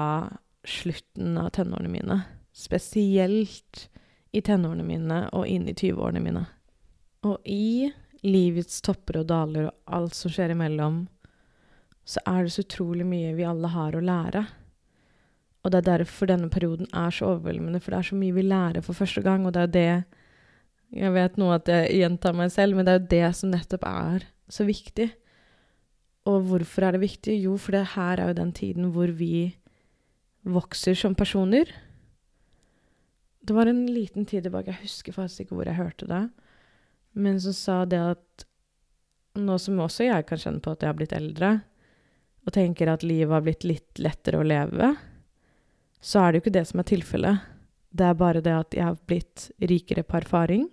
slutten 0.65 1.37
av 1.39 1.51
tenårene 1.57 1.91
mine. 1.93 2.21
Spesielt 2.55 3.89
i 4.33 4.41
tenårene 4.43 4.87
mine 4.87 5.21
og 5.37 5.47
inn 5.51 5.69
i 5.69 5.77
20-årene 5.77 6.23
mine. 6.25 6.45
Og 7.29 7.45
i 7.45 7.91
livets 8.25 8.81
topper 8.85 9.21
og 9.21 9.29
daler 9.29 9.69
og 9.69 9.97
alt 9.99 10.17
som 10.17 10.33
skjer 10.33 10.55
imellom, 10.55 11.05
så 12.05 12.21
er 12.29 12.45
det 12.45 12.55
så 12.55 12.65
utrolig 12.65 13.07
mye 13.09 13.33
vi 13.37 13.47
alle 13.49 13.71
har 13.73 13.97
å 13.97 14.05
lære. 14.05 14.45
Og 15.65 15.73
det 15.73 15.81
er 15.81 15.89
derfor 15.89 16.29
denne 16.29 16.51
perioden 16.53 16.89
er 16.93 17.13
så 17.13 17.35
overveldende, 17.35 17.81
for 17.81 17.95
det 17.95 18.01
er 18.01 18.09
så 18.11 18.19
mye 18.21 18.37
vi 18.37 18.45
lærer 18.45 18.85
for 18.85 18.97
første 18.97 19.25
gang, 19.25 19.47
og 19.47 19.55
det 19.57 19.69
er 19.69 19.75
det 19.79 20.05
Jeg 20.95 21.11
vet 21.11 21.37
nå 21.41 21.49
at 21.51 21.67
jeg 21.67 21.97
gjentar 21.99 22.35
meg 22.39 22.53
selv, 22.55 22.77
men 22.77 22.87
det 22.87 22.93
er 22.93 22.99
jo 23.01 23.09
det 23.11 23.29
som 23.35 23.51
nettopp 23.51 23.85
er 23.89 24.27
så 24.53 24.67
viktig. 24.69 25.09
Og 26.31 26.47
hvorfor 26.49 26.87
er 26.87 26.97
det 26.97 27.05
viktig? 27.05 27.37
Jo, 27.43 27.59
for 27.61 27.77
det 27.77 27.85
her 27.95 28.21
er 28.21 28.31
jo 28.31 28.39
den 28.39 28.53
tiden 28.57 28.89
hvor 28.95 29.11
vi 29.13 29.53
vokser 30.45 30.97
som 30.97 31.17
personer. 31.17 31.69
Det 33.45 33.53
var 33.57 33.69
en 33.69 33.85
liten 33.87 34.25
tid 34.25 34.47
tilbake, 34.47 34.73
jeg 34.73 34.87
husker 34.87 35.13
faktisk 35.13 35.45
ikke 35.45 35.59
hvor 35.59 35.69
jeg 35.69 35.77
hørte 35.77 36.09
det, 36.09 36.23
men 37.13 37.37
som 37.41 37.53
sa 37.53 37.77
det 37.85 38.01
at 38.01 38.45
nå 39.37 39.57
som 39.61 39.83
også 39.85 40.07
jeg 40.07 40.25
kan 40.29 40.41
kjenne 40.41 40.63
på 40.65 40.73
at 40.73 40.85
jeg 40.85 40.93
har 40.93 40.97
blitt 40.97 41.17
eldre, 41.17 41.51
og 42.45 42.55
tenker 42.57 42.89
at 42.93 43.05
livet 43.05 43.33
har 43.33 43.45
blitt 43.45 43.67
litt 43.69 44.01
lettere 44.01 44.41
å 44.41 44.47
leve, 44.47 44.95
så 46.05 46.21
er 46.21 46.33
det 46.33 46.41
jo 46.41 46.45
ikke 46.45 46.57
det 46.57 46.65
som 46.69 46.81
er 46.81 46.89
tilfellet. 46.89 47.45
Det 47.95 48.09
er 48.09 48.19
bare 48.21 48.43
det 48.45 48.53
at 48.53 48.77
jeg 48.77 48.85
har 48.85 48.99
blitt 49.09 49.47
rikere 49.65 50.05
på 50.05 50.19
erfaring. 50.19 50.67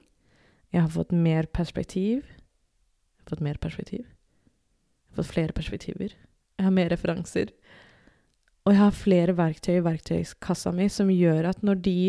Jeg 0.72 0.84
har 0.84 0.92
fått 0.92 1.14
mer 1.16 1.48
perspektiv. 1.48 2.26
Jeg 2.28 3.24
har 3.24 3.36
fått 3.36 3.46
mer 3.46 3.60
perspektiv. 3.62 4.04
Jeg 5.12 5.18
har 5.18 5.24
fått 5.24 5.34
flere 5.34 5.56
perspektiver. 5.56 6.14
Jeg 6.56 6.64
har 6.64 6.72
mer 6.72 6.90
referanser. 6.94 7.52
Og 8.64 8.72
jeg 8.72 8.80
har 8.80 8.96
flere 8.96 9.36
verktøy 9.36 9.74
i 9.80 9.84
verktøykassa 9.84 10.72
mi 10.72 10.88
som 10.94 11.10
gjør 11.12 11.50
at 11.50 11.64
når 11.66 11.82
de 11.84 12.02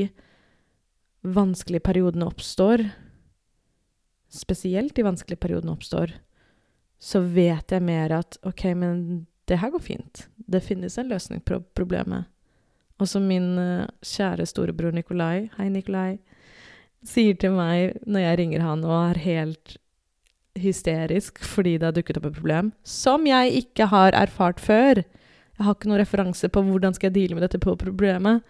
vanskelige 1.23 1.83
periodene 1.83 2.29
oppstår, 2.29 2.85
spesielt 4.33 4.95
de 4.95 5.07
vanskelige 5.07 5.41
periodene 5.43 5.75
oppstår, 5.75 6.15
så 7.03 7.23
vet 7.25 7.75
jeg 7.75 7.83
mer 7.83 8.15
at 8.21 8.39
OK, 8.47 8.69
men 8.79 9.27
det 9.51 9.59
her 9.59 9.73
går 9.75 9.83
fint. 9.83 10.27
Det 10.37 10.63
finnes 10.63 10.99
en 10.99 11.11
løsning 11.11 11.43
på 11.43 11.59
problemet. 11.75 12.29
Og 13.03 13.09
som 13.11 13.27
min 13.27 13.57
uh, 13.59 13.89
kjære 14.07 14.47
storebror 14.47 14.95
Nikolai, 14.95 15.49
hei 15.57 15.67
Nikolai, 15.73 16.21
sier 17.03 17.35
til 17.35 17.57
meg 17.57 17.97
når 18.07 18.29
jeg 18.29 18.39
ringer 18.39 18.63
han 18.63 18.85
og 18.87 18.95
er 18.95 19.23
helt 19.25 19.77
hysterisk 20.59 21.41
fordi 21.45 21.79
det 21.79 21.89
har 21.89 21.97
dukket 21.97 22.19
opp 22.21 22.29
et 22.29 22.37
problem, 22.37 22.73
som 22.85 23.27
jeg 23.27 23.65
ikke 23.65 23.89
har 23.93 24.17
erfart 24.17 24.61
før. 24.61 25.03
Jeg 25.03 25.67
har 25.67 25.77
ikke 25.77 25.91
noen 25.91 26.03
referanse 26.03 26.49
på 26.53 26.63
hvordan 26.67 26.95
skal 26.97 27.11
jeg 27.11 27.17
deale 27.17 27.39
med 27.39 27.47
dette 27.47 27.61
på 27.63 27.77
problemet. 27.81 28.43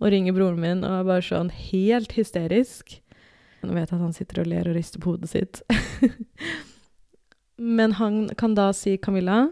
Og 0.00 0.12
ringer 0.14 0.32
broren 0.32 0.60
min 0.62 0.84
og 0.86 1.00
er 1.00 1.08
bare 1.08 1.24
sånn 1.24 1.50
helt 1.52 2.14
hysterisk. 2.16 3.00
Nå 3.60 3.74
vet 3.74 3.90
jeg 3.90 3.98
at 3.98 4.04
han 4.04 4.14
sitter 4.16 4.40
og 4.40 4.48
ler 4.48 4.68
og 4.70 4.76
rister 4.78 5.02
på 5.02 5.12
hodet 5.12 5.32
sitt. 5.32 5.60
Men 7.80 7.92
han 7.98 8.30
kan 8.40 8.54
da 8.56 8.70
si, 8.72 8.94
Camilla, 8.96 9.50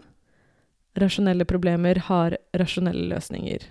rasjonelle 0.97 1.45
problemer 1.45 2.01
har 2.07 2.37
rasjonelle 2.57 3.05
løsninger. 3.11 3.67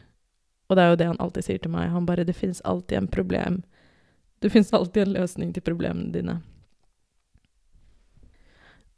Og 0.68 0.76
det 0.76 0.84
er 0.84 0.92
jo 0.92 1.00
det 1.00 1.08
han 1.08 1.18
alltid 1.24 1.48
sier 1.48 1.58
til 1.64 1.72
meg. 1.72 1.90
Han 1.90 2.06
bare 2.06 2.24
'Det 2.24 2.36
finnes 2.36 2.60
alltid 2.60 2.98
en 2.98 3.08
problem'. 3.08 3.62
Det 4.40 4.50
finnes 4.50 4.72
alltid 4.72 5.02
en 5.02 5.12
løsning 5.14 5.52
til 5.54 5.62
problemene 5.62 6.12
dine. 6.12 6.42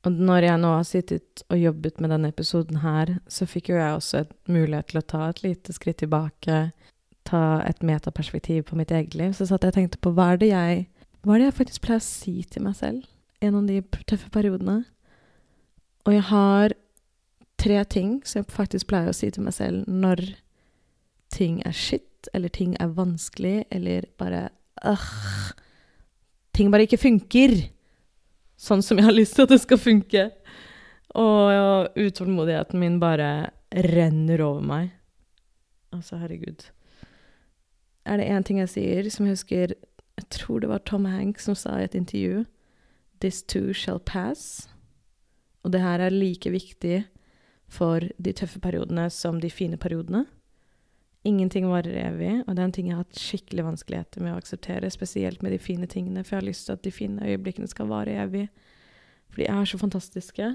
Og 0.07 0.16
når 0.16 0.47
jeg 0.47 0.61
nå 0.62 0.69
har 0.73 0.87
sittet 0.88 1.42
og 1.52 1.61
jobbet 1.61 1.99
med 2.00 2.12
denne 2.14 2.30
episoden 2.33 2.80
her, 2.80 3.19
så 3.28 3.45
fikk 3.49 3.69
jo 3.69 3.76
jeg 3.76 3.97
også 3.97 4.23
et 4.23 4.30
mulighet 4.49 4.88
til 4.92 5.00
å 5.00 5.09
ta 5.12 5.26
et 5.28 5.42
lite 5.45 5.75
skritt 5.76 6.00
tilbake, 6.00 6.61
ta 7.28 7.42
et 7.69 7.83
metaperspektiv 7.85 8.64
på 8.71 8.78
mitt 8.80 8.95
eget 8.97 9.14
liv. 9.19 9.35
Så 9.37 9.50
satt 9.50 9.66
jeg 9.66 9.75
og 9.75 9.76
tenkte 9.76 10.00
på 10.00 10.14
hva 10.16 10.33
er 10.33 10.40
det 10.40 10.54
jeg 10.54 10.87
Hva 11.21 11.35
er 11.35 11.42
det 11.42 11.49
jeg 11.50 11.59
faktisk 11.59 11.83
pleier 11.85 12.00
å 12.00 12.04
si 12.07 12.33
til 12.49 12.62
meg 12.64 12.78
selv 12.78 13.02
gjennom 13.45 13.66
de 13.69 13.83
tøffe 14.09 14.30
periodene? 14.33 14.78
Og 16.09 16.14
jeg 16.14 16.25
har 16.30 16.73
tre 17.61 17.83
ting 17.85 18.14
som 18.25 18.40
jeg 18.40 18.54
faktisk 18.54 18.88
pleier 18.88 19.12
å 19.12 19.16
si 19.19 19.28
til 19.28 19.45
meg 19.45 19.52
selv 19.52 19.85
når 19.85 20.23
ting 21.28 21.61
er 21.69 21.76
shit, 21.76 22.30
eller 22.33 22.49
ting 22.49 22.73
er 22.80 22.95
vanskelig, 22.97 23.66
eller 23.71 24.09
bare 24.16 24.49
øh, 24.85 25.11
Ting 26.57 26.73
bare 26.73 26.88
ikke 26.88 26.99
funker 26.99 27.52
sånn 28.61 28.85
som 28.85 29.00
jeg 29.00 29.09
har 29.09 29.17
lyst 29.17 29.38
til 29.38 29.47
at 29.47 29.55
det 29.55 29.61
skal 29.62 29.81
funke. 29.81 30.26
Og 31.19 31.97
utålmodigheten 31.99 32.81
min 32.81 33.00
bare 33.02 33.50
renner 33.90 34.43
over 34.45 34.62
meg. 34.62 34.90
Altså, 35.95 36.21
herregud. 36.21 36.69
Er 38.07 38.21
det 38.21 38.29
én 38.31 38.47
ting 38.47 38.61
jeg 38.62 38.73
sier 38.73 39.09
som 39.12 39.26
jeg 39.26 39.37
husker 39.37 39.73
Jeg 40.19 40.29
tror 40.33 40.61
det 40.61 40.69
var 40.71 40.83
Tom 40.85 41.05
Hanks 41.05 41.45
som 41.49 41.55
sa 41.55 41.79
i 41.79 41.85
et 41.85 41.95
intervju 41.95 42.45
This 43.21 43.43
too 43.43 43.73
shall 43.73 44.00
pass. 44.00 44.69
Og 45.64 45.73
det 45.73 45.83
her 45.83 46.00
er 46.00 46.11
like 46.11 46.50
viktig 46.50 47.05
for 47.69 48.00
de 48.00 48.33
tøffe 48.33 48.61
periodene 48.61 49.11
som 49.11 49.40
de 49.40 49.50
fine 49.50 49.76
periodene. 49.76 50.25
Ingenting 51.29 51.67
varer 51.69 51.99
evig, 52.00 52.33
og 52.47 52.55
det 52.55 52.62
er 52.62 52.69
en 52.69 52.73
ting 52.73 52.87
jeg 52.89 52.97
har 52.97 53.05
hatt 53.05 53.21
skikkelig 53.21 53.67
vanskeligheter 53.67 54.23
med 54.25 54.33
å 54.33 54.39
akseptere, 54.41 54.89
spesielt 54.93 55.43
med 55.45 55.53
de 55.53 55.59
fine 55.61 55.89
tingene, 55.91 56.23
for 56.25 56.37
jeg 56.37 56.41
har 56.41 56.49
lyst 56.49 56.69
til 56.69 56.79
at 56.79 56.85
de 56.87 56.93
fine 56.95 57.27
øyeblikkene 57.29 57.69
skal 57.69 57.91
vare 57.91 58.15
evig. 58.23 58.47
For 59.29 59.43
de 59.43 59.50
er 59.53 59.69
så 59.69 59.81
fantastiske. 59.81 60.49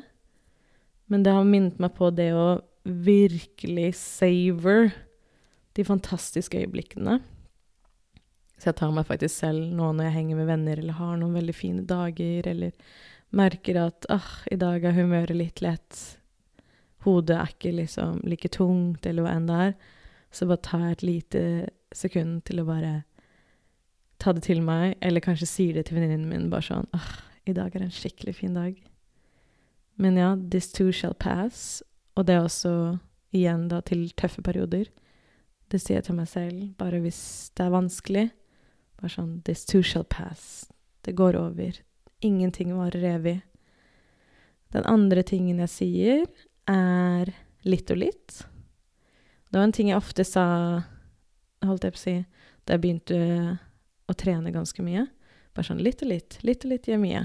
Men 1.05 1.25
det 1.25 1.36
har 1.36 1.45
minnet 1.45 1.77
meg 1.81 1.93
på 1.98 2.10
det 2.17 2.31
å 2.34 2.48
virkelig 2.86 3.91
savor 4.00 4.89
de 5.77 5.86
fantastiske 5.86 6.57
øyeblikkene. 6.57 7.19
Så 8.57 8.72
jeg 8.72 8.79
tar 8.79 8.93
meg 8.95 9.05
faktisk 9.05 9.36
selv 9.36 9.74
nå 9.75 9.91
når 9.93 10.07
jeg 10.07 10.15
henger 10.15 10.39
med 10.39 10.50
venner 10.50 10.79
eller 10.81 10.98
har 10.98 11.17
noen 11.19 11.36
veldig 11.38 11.55
fine 11.55 11.84
dager, 11.86 12.48
eller 12.50 12.74
merker 13.36 13.81
at 13.84 14.07
ah, 14.10 14.31
i 14.51 14.57
dag 14.57 14.86
er 14.86 14.95
humøret 14.95 15.36
litt 15.36 15.62
lett, 15.62 16.00
hodet 17.05 17.38
er 17.38 17.51
ikke 17.51 17.74
liksom 17.75 18.24
like 18.25 18.50
tungt, 18.55 19.05
eller 19.05 19.25
hva 19.25 19.36
enn 19.36 19.50
det 19.50 19.60
er, 19.67 19.75
så 20.36 20.48
bare 20.50 20.82
jeg 20.82 20.96
et 20.96 21.06
lite 21.06 21.44
sekund 21.96 22.44
til 22.48 22.60
å 22.62 22.68
bare 22.68 22.96
ta 24.20 24.34
det 24.36 24.46
til 24.48 24.62
meg, 24.65 24.98
eller 25.01 25.24
kanskje 25.24 25.48
sier 25.48 25.77
det 25.77 25.88
til 25.88 26.00
venninnen 26.00 26.27
min 26.30 26.50
bare 26.51 26.68
sånn 26.68 26.88
åh, 26.96 27.10
i 27.48 27.56
dag 27.56 27.75
er 27.75 27.86
en 27.86 27.94
skikkelig 27.94 28.36
fin 28.39 28.56
dag. 28.58 28.77
Men 30.01 30.18
ja, 30.20 30.34
this 30.36 30.72
too 30.75 30.92
shall 30.92 31.15
pass, 31.15 31.84
og 32.15 32.27
det 32.27 32.36
er 32.36 32.48
også 32.48 32.74
igjen 33.36 33.68
da 33.72 33.82
til 33.86 34.08
tøffe 34.18 34.44
perioder. 34.44 34.89
Det 35.72 35.80
sier 35.82 36.00
jeg 36.00 36.08
til 36.10 36.18
meg 36.20 36.30
selv, 36.32 36.65
bare 36.80 37.01
hvis 37.04 37.22
det 37.56 37.65
er 37.65 37.74
vanskelig. 37.74 38.25
Bare 39.00 39.12
sånn 39.12 39.39
This 39.48 39.65
too 39.68 39.84
shall 39.84 40.06
pass. 40.08 40.65
Det 41.04 41.15
går 41.18 41.36
over. 41.39 41.75
Ingenting 42.24 42.72
varer 42.77 43.04
evig. 43.15 43.39
Den 44.72 44.86
andre 44.89 45.24
tingen 45.27 45.60
jeg 45.63 45.72
sier, 45.72 46.27
er 46.72 47.32
litt 47.68 47.92
og 47.92 48.00
litt. 48.01 48.39
Det 49.55 49.59
var 49.59 49.69
en 49.69 49.71
ting 49.71 49.88
jeg 49.88 49.95
ofte 49.95 50.24
sa, 50.27 50.41
holdt 51.63 51.85
jeg 51.88 51.93
på 51.95 51.95
å 51.95 52.01
si, 52.01 52.13
da 52.67 52.75
jeg 52.75 52.81
begynte 52.83 53.17
å 54.12 54.13
trene 54.19 54.51
ganske 54.51 54.83
mye. 54.83 55.05
Bare 55.55 55.67
sånn 55.69 55.79
litt 55.79 56.01
og 56.03 56.09
litt, 56.12 56.35
litt 56.43 56.65
og 56.67 56.74
litt 56.74 56.89
gjør 56.89 57.00
mye. 57.00 57.21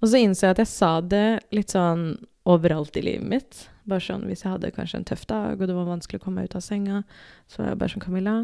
Og 0.00 0.06
så 0.08 0.22
innså 0.22 0.46
jeg 0.46 0.54
at 0.54 0.62
jeg 0.62 0.70
sa 0.70 0.88
det 1.04 1.26
litt 1.52 1.74
sånn 1.74 2.14
overalt 2.48 2.96
i 2.96 3.02
livet 3.04 3.28
mitt. 3.28 3.58
Bare 3.84 4.00
sånn 4.00 4.24
hvis 4.24 4.46
jeg 4.46 4.54
hadde 4.54 4.70
kanskje 4.72 5.02
en 5.02 5.04
tøff 5.10 5.26
dag, 5.28 5.60
og 5.60 5.68
det 5.68 5.76
var 5.76 5.90
vanskelig 5.90 6.22
å 6.22 6.24
komme 6.24 6.40
meg 6.40 6.48
ut 6.48 6.56
av 6.56 6.64
senga, 6.64 7.02
så 7.44 7.60
var 7.60 7.68
jeg 7.68 7.80
bare 7.82 7.92
sånn 7.92 8.04
Camilla, 8.06 8.36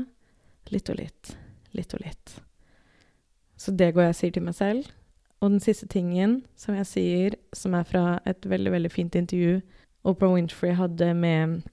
litt 0.76 0.92
og 0.92 1.00
litt, 1.00 1.30
litt 1.72 1.96
og 1.96 2.04
litt. 2.04 2.34
Så 3.56 3.72
det 3.72 3.94
går 3.96 4.10
jeg 4.10 4.12
og 4.12 4.18
sier 4.20 4.34
til 4.36 4.44
meg 4.50 4.58
selv. 4.60 4.90
Og 5.40 5.54
den 5.54 5.64
siste 5.64 5.88
tingen 5.88 6.42
som 6.52 6.76
jeg 6.76 6.90
sier, 6.92 7.38
som 7.56 7.80
er 7.80 7.88
fra 7.88 8.04
et 8.28 8.44
veldig, 8.44 8.76
veldig 8.76 8.92
fint 8.92 9.16
intervju 9.16 9.62
Oprah 10.04 10.36
Winfrey 10.36 10.76
hadde 10.76 11.14
med 11.16 11.64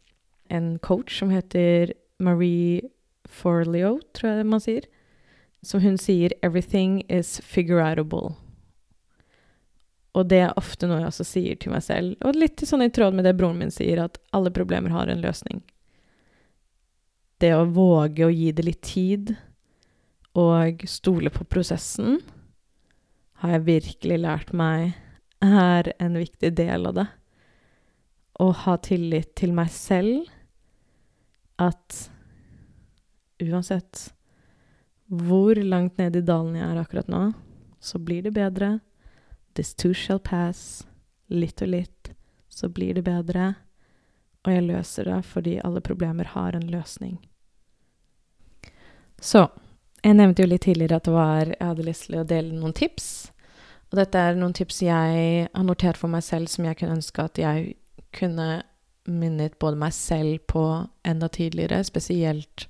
en 0.54 0.78
coach 0.80 1.20
som 1.20 1.32
heter 1.34 1.94
Marie 2.20 2.82
Forleo, 3.26 3.98
tror 4.14 4.30
jeg 4.30 4.48
man 4.48 4.62
sier. 4.64 4.88
Som 5.64 5.82
hun 5.82 5.98
sier 5.98 6.34
'everything 6.42 7.04
is 7.10 7.40
figureoutable'. 7.42 8.36
Og 10.14 10.28
det 10.30 10.42
er 10.46 10.58
ofte 10.58 10.88
noe 10.88 11.00
jeg 11.00 11.10
også 11.10 11.26
sier 11.26 11.56
til 11.56 11.72
meg 11.72 11.82
selv, 11.82 12.16
og 12.22 12.36
litt 12.36 12.62
sånn 12.62 12.84
i 12.86 12.90
tråd 12.90 13.16
med 13.18 13.26
det 13.26 13.38
broren 13.38 13.58
min 13.58 13.72
sier, 13.72 14.04
at 14.04 14.20
alle 14.32 14.52
problemer 14.52 14.94
har 14.94 15.10
en 15.10 15.24
løsning. 15.24 15.64
Det 17.40 17.50
å 17.56 17.66
våge 17.66 18.28
å 18.28 18.30
gi 18.30 18.52
det 18.52 18.66
litt 18.66 18.82
tid, 18.82 19.36
og 20.36 20.86
stole 20.86 21.30
på 21.30 21.44
prosessen, 21.46 22.22
har 23.42 23.50
jeg 23.58 23.66
virkelig 23.66 24.20
lært 24.20 24.54
meg 24.54 24.94
er 25.42 25.94
en 26.00 26.14
viktig 26.14 26.54
del 26.56 26.86
av 26.88 26.94
det 26.94 27.08
å 28.42 28.50
ha 28.64 28.78
tillit 28.82 29.36
til 29.38 29.54
meg 29.54 29.70
selv 29.74 30.30
at 31.70 32.00
uansett 33.44 34.10
hvor 35.14 35.56
langt 35.56 35.98
ned 35.98 36.16
i 36.16 36.24
dalen 36.26 36.56
jeg 36.58 36.70
er 36.70 36.80
akkurat 36.82 37.10
nå, 37.12 37.24
så 37.84 38.00
blir 38.00 38.24
det 38.24 38.34
bedre. 38.34 38.80
This 39.54 39.74
too 39.74 39.94
shall 39.94 40.20
pass. 40.20 40.88
Litt 41.28 41.62
og 41.62 41.74
litt. 41.74 42.14
så 42.54 42.70
blir 42.70 42.94
det 42.94 43.02
bedre. 43.02 43.56
Og 44.46 44.54
jeg 44.54 44.64
løser 44.68 45.08
det 45.10 45.24
fordi 45.26 45.56
alle 45.66 45.82
problemer 45.82 46.28
har 46.36 46.54
en 46.54 46.68
løsning. 46.70 47.16
Så 49.18 49.48
jeg 50.04 50.18
nevnte 50.20 50.44
jo 50.44 50.50
litt 50.52 50.66
tidligere 50.68 51.00
at 51.00 51.08
var, 51.08 51.50
jeg 51.50 51.66
hadde 51.66 51.88
lyst 51.88 52.06
til 52.06 52.20
å 52.20 52.28
dele 52.28 52.54
noen 52.54 52.76
tips. 52.78 53.32
Og 53.90 53.98
dette 53.98 54.20
er 54.20 54.38
noen 54.38 54.54
tips 54.54 54.82
jeg 54.84 55.48
har 55.48 55.66
notert 55.66 55.98
for 55.98 56.12
meg 56.12 56.26
selv 56.26 56.52
som 56.52 56.68
jeg 56.68 56.78
kunne 56.78 57.00
ønske 57.00 57.26
at 57.26 57.40
jeg 57.42 57.76
kunne 58.14 58.64
minnet 59.10 59.58
både 59.60 59.80
meg 59.80 59.94
selv 59.96 60.44
på 60.48 60.64
enda 61.08 61.28
tidligere, 61.32 61.84
spesielt 61.84 62.68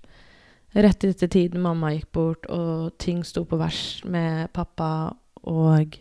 rett 0.74 1.04
etter 1.06 1.30
tiden 1.30 1.62
mamma 1.62 1.92
gikk 1.94 2.10
bort 2.16 2.48
og 2.50 2.96
ting 3.02 3.22
sto 3.28 3.44
på 3.46 3.60
vers 3.62 4.02
med 4.10 4.50
pappa, 4.56 5.14
og 5.44 6.00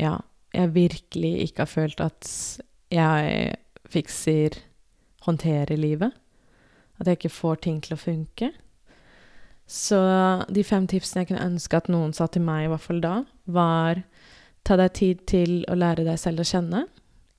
ja, 0.00 0.16
jeg 0.54 0.74
virkelig 0.74 1.34
ikke 1.46 1.62
har 1.62 1.70
følt 1.70 2.02
at 2.02 2.30
jeg 2.90 3.54
fikser, 3.90 4.56
håndterer 5.26 5.78
livet. 5.78 6.16
At 6.98 7.06
jeg 7.06 7.20
ikke 7.20 7.32
får 7.32 7.62
ting 7.64 7.78
til 7.84 7.94
å 7.94 8.00
funke. 8.00 8.50
Så 9.70 10.00
de 10.50 10.64
fem 10.66 10.88
tipsene 10.90 11.22
jeg 11.22 11.30
kunne 11.30 11.46
ønske 11.52 11.78
at 11.78 11.90
noen 11.92 12.12
sa 12.16 12.26
til 12.26 12.42
meg, 12.42 12.66
i 12.66 12.72
hvert 12.72 12.84
fall 12.84 13.02
da, 13.04 13.14
var 13.46 14.02
ta 14.66 14.76
deg 14.80 14.96
tid 14.98 15.22
til 15.30 15.60
å 15.70 15.76
lære 15.78 16.04
deg 16.08 16.18
selv 16.20 16.42
å 16.42 16.48
kjenne. 16.48 16.82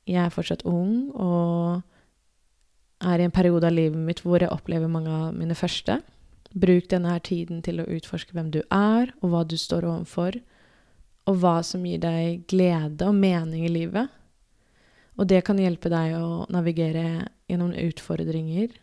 Jeg 0.09 0.25
er 0.25 0.33
fortsatt 0.33 0.65
ung 0.65 1.11
og 1.13 1.81
er 3.01 3.21
i 3.21 3.25
en 3.25 3.33
periode 3.33 3.67
av 3.67 3.75
livet 3.75 3.97
mitt 3.97 4.21
hvor 4.25 4.41
jeg 4.41 4.53
opplever 4.53 4.89
mange 4.91 5.11
av 5.13 5.35
mine 5.35 5.57
første. 5.57 5.99
Bruk 6.51 6.89
denne 6.91 7.13
her 7.13 7.23
tiden 7.23 7.61
til 7.65 7.81
å 7.81 7.89
utforske 7.89 8.35
hvem 8.35 8.51
du 8.53 8.59
er, 8.67 9.13
og 9.21 9.31
hva 9.31 9.43
du 9.47 9.55
står 9.57 9.87
overfor, 9.87 10.37
og 11.29 11.37
hva 11.41 11.59
som 11.65 11.85
gir 11.87 12.01
deg 12.01 12.43
glede 12.51 13.07
og 13.07 13.15
mening 13.17 13.65
i 13.65 13.71
livet. 13.71 14.11
Og 15.19 15.27
det 15.29 15.43
kan 15.47 15.59
hjelpe 15.61 15.91
deg 15.91 16.15
å 16.17 16.45
navigere 16.51 17.27
gjennom 17.49 17.73
utfordringer 17.77 18.73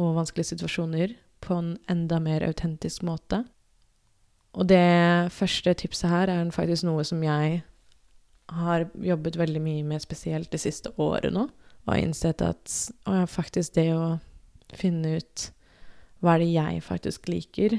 og 0.00 0.16
vanskelige 0.18 0.54
situasjoner 0.54 1.14
på 1.44 1.58
en 1.60 1.72
enda 1.90 2.18
mer 2.22 2.44
autentisk 2.46 3.04
måte. 3.06 3.44
Og 4.56 4.68
det 4.70 5.32
første 5.36 5.74
tipset 5.76 6.10
her 6.10 6.32
er 6.32 6.52
faktisk 6.54 6.86
noe 6.88 7.04
som 7.04 7.20
jeg 7.24 7.60
har 8.52 8.86
jobbet 9.02 9.38
veldig 9.38 9.62
mye 9.62 9.84
med, 9.86 10.02
spesielt 10.02 10.50
det 10.52 10.62
siste 10.62 10.92
året 11.02 11.34
nå, 11.34 11.48
og 11.86 11.92
har 11.92 12.02
innsett 12.02 12.42
at 12.44 12.72
å, 13.06 13.24
faktisk 13.30 13.74
det 13.78 13.90
å 13.94 14.16
finne 14.76 15.16
ut 15.18 15.48
hva 16.24 16.36
er 16.36 16.42
det 16.44 16.52
jeg 16.52 16.84
faktisk 16.86 17.28
liker, 17.30 17.78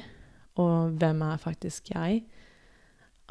og 0.59 0.97
hvem 0.99 1.23
er 1.25 1.41
faktisk 1.41 1.91
jeg, 1.93 2.23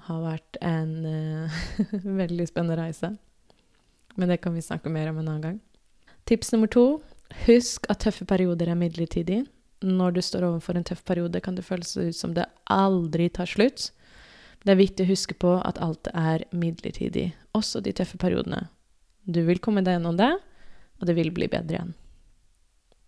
har 0.07 0.23
vært 0.23 0.59
en 0.63 0.93
uh, 1.03 1.61
veldig 2.23 2.47
spennende 2.49 2.79
reise. 2.79 3.13
Men 4.17 4.31
det 4.31 4.41
kan 4.43 4.55
vi 4.55 4.65
snakke 4.65 4.93
mer 4.93 5.11
om 5.11 5.21
en 5.21 5.29
annen 5.29 5.45
gang. 5.45 5.61
Tips 6.27 6.53
nummer 6.55 6.71
to 6.71 7.01
husk 7.47 7.87
at 7.91 8.05
tøffe 8.05 8.27
perioder 8.29 8.71
er 8.71 8.79
midlertidig. 8.79 9.43
Når 9.85 10.17
du 10.17 10.23
står 10.25 10.47
overfor 10.49 10.79
en 10.79 10.87
tøff 10.87 11.03
periode, 11.07 11.41
kan 11.43 11.57
det 11.57 11.67
føles 11.67 11.97
ut 11.97 12.17
som 12.17 12.35
det 12.37 12.47
aldri 12.73 13.29
tar 13.29 13.51
slutt. 13.51 13.91
Det 14.65 14.73
er 14.73 14.81
viktig 14.81 15.05
å 15.05 15.11
huske 15.11 15.37
på 15.39 15.57
at 15.61 15.79
alt 15.83 16.09
er 16.15 16.47
midlertidig, 16.53 17.31
også 17.55 17.83
de 17.85 17.93
tøffe 17.95 18.19
periodene. 18.19 18.67
Du 19.27 19.43
vil 19.47 19.61
komme 19.63 19.83
deg 19.85 19.99
gjennom 19.99 20.17
det, 20.19 20.33
og 21.01 21.09
det 21.09 21.17
vil 21.19 21.33
bli 21.35 21.51
bedre 21.51 21.77
igjen. 21.77 21.95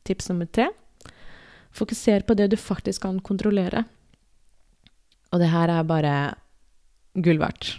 Tips 0.09 0.31
nummer 0.31 0.51
tre 0.51 0.69
fokuser 1.79 2.25
på 2.27 2.35
det 2.35 2.49
du 2.53 2.57
faktisk 2.57 3.05
kan 3.05 3.21
kontrollere. 3.21 3.85
Og 5.33 5.43
det 5.43 5.51
her 5.53 5.71
er 5.73 5.85
bare 5.89 6.15
gull 7.15 7.41
verdt. 7.43 7.77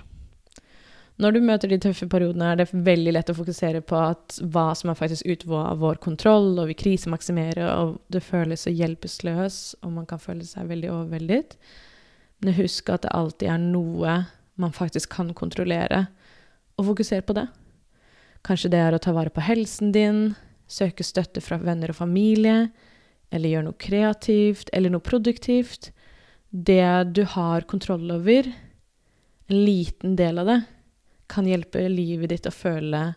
Når 1.20 1.36
du 1.36 1.40
møter 1.44 1.68
de 1.68 1.80
tøffe 1.84 2.08
periodene, 2.08 2.54
er 2.54 2.62
det 2.62 2.70
veldig 2.72 3.12
lett 3.12 3.32
å 3.32 3.36
fokusere 3.36 3.82
på 3.84 4.00
hva 4.54 4.68
som 4.78 4.92
er 4.92 4.96
faktisk 4.96 5.28
av 5.52 5.82
vår 5.82 6.00
kontroll, 6.00 6.54
og 6.62 6.70
vi 6.70 6.78
krisemaksimerer, 6.80 7.66
og 7.76 7.98
det 8.08 8.24
føles 8.24 8.64
så 8.64 8.72
hjelpeløs, 8.72 9.76
og 9.84 9.92
man 9.98 10.08
kan 10.08 10.22
føle 10.22 10.48
seg 10.48 10.70
veldig 10.70 10.92
overveldet. 10.94 11.58
Men 12.40 12.56
husk 12.56 12.90
at 12.94 13.04
det 13.04 13.16
alltid 13.16 13.50
er 13.52 13.64
noe 13.64 14.20
man 14.60 14.76
faktisk 14.76 15.12
kan 15.16 15.34
kontrollere, 15.36 16.06
og 16.80 16.92
fokusere 16.92 17.26
på 17.28 17.36
det. 17.36 17.48
Kanskje 18.48 18.72
det 18.72 18.80
er 18.80 18.96
å 18.96 19.02
ta 19.04 19.12
vare 19.16 19.32
på 19.34 19.44
helsen 19.44 19.92
din, 19.96 20.22
søke 20.70 21.04
støtte 21.04 21.44
fra 21.44 21.60
venner 21.60 21.92
og 21.92 22.00
familie, 22.00 22.70
eller 23.30 23.54
gjøre 23.54 23.68
noe 23.68 23.80
kreativt 23.80 24.72
eller 24.74 24.94
noe 24.94 25.04
produktivt. 25.06 25.92
Det 26.50 27.14
du 27.14 27.24
har 27.36 27.68
kontroll 27.70 28.10
over, 28.16 28.48
en 29.50 29.64
liten 29.66 30.16
del 30.18 30.42
av 30.42 30.50
det, 30.50 30.60
kan 31.30 31.46
hjelpe 31.46 31.84
livet 31.92 32.32
ditt 32.32 32.48
å 32.50 32.54
føle 32.54 33.14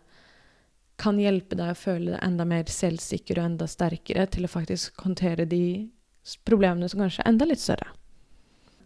Kan 1.01 1.17
hjelpe 1.19 1.57
deg 1.57 1.71
å 1.73 1.79
føle 1.79 2.13
deg 2.13 2.21
enda 2.23 2.45
mer 2.47 2.69
selvsikker 2.69 3.39
og 3.41 3.47
enda 3.49 3.67
sterkere 3.67 4.27
til 4.31 4.45
å 4.45 4.51
faktisk 4.53 5.01
håndtere 5.03 5.47
de 5.49 5.89
problemene 6.47 6.87
som 6.93 7.01
kanskje 7.01 7.25
er 7.25 7.31
enda 7.33 7.49
litt 7.49 7.63
større. 7.63 7.89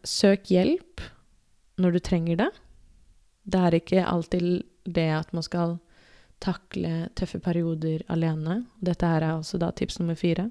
Søk 0.04 0.50
hjelp 0.52 1.02
når 1.80 1.96
du 1.96 2.00
trenger 2.04 2.40
det. 2.40 2.50
Det 3.46 3.61
er 3.62 3.78
ikke 3.78 4.06
alltid 4.06 4.64
det 4.85 5.11
at 5.14 5.32
man 5.37 5.44
skal 5.46 5.76
takle 6.42 7.09
tøffe 7.16 7.40
perioder 7.40 8.02
alene. 8.12 8.64
Dette 8.85 9.09
her 9.09 9.24
er 9.24 9.37
også 9.38 9.61
da 9.61 9.70
tips 9.72 10.00
nummer 10.00 10.18
fire. 10.18 10.50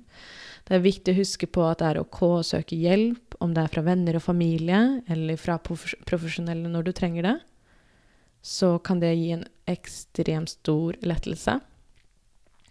Det 0.65 0.77
er 0.77 0.86
viktig 0.86 1.13
å 1.13 1.19
huske 1.19 1.49
på 1.49 1.65
at 1.67 1.81
det 1.81 1.91
er 1.91 1.99
OK 2.01 2.21
å 2.25 2.45
søke 2.45 2.77
hjelp, 2.79 3.38
om 3.43 3.53
det 3.53 3.65
er 3.65 3.73
fra 3.73 3.84
venner 3.86 4.17
og 4.17 4.25
familie 4.25 4.79
eller 5.12 5.38
fra 5.38 5.60
profesjonelle 5.62 6.71
når 6.71 6.88
du 6.88 6.95
trenger 6.95 7.27
det 7.27 7.36
så 8.45 8.79
kan 8.79 8.99
det 9.01 9.15
gi 9.17 9.31
en 9.34 9.45
ekstremt 9.65 10.51
stor 10.53 10.93
lettelse. 11.01 11.55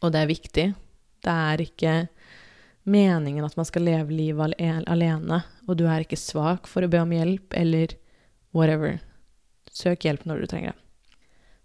Og 0.07 0.13
det 0.15 0.21
er 0.21 0.31
viktig. 0.31 0.67
Det 1.25 1.33
er 1.51 1.63
ikke 1.65 1.95
meningen 2.85 3.45
at 3.45 3.57
man 3.57 3.67
skal 3.69 3.87
leve 3.87 4.13
livet 4.13 4.55
alene, 4.61 5.43
og 5.69 5.79
du 5.81 5.87
er 5.89 6.05
ikke 6.05 6.21
svak 6.21 6.69
for 6.71 6.85
å 6.85 6.91
be 6.91 7.01
om 7.01 7.13
hjelp 7.13 7.57
eller 7.57 7.97
whatever. 8.55 9.01
Søk 9.73 10.07
hjelp 10.07 10.27
når 10.29 10.45
du 10.45 10.51
trenger 10.51 10.75
det. 10.75 10.81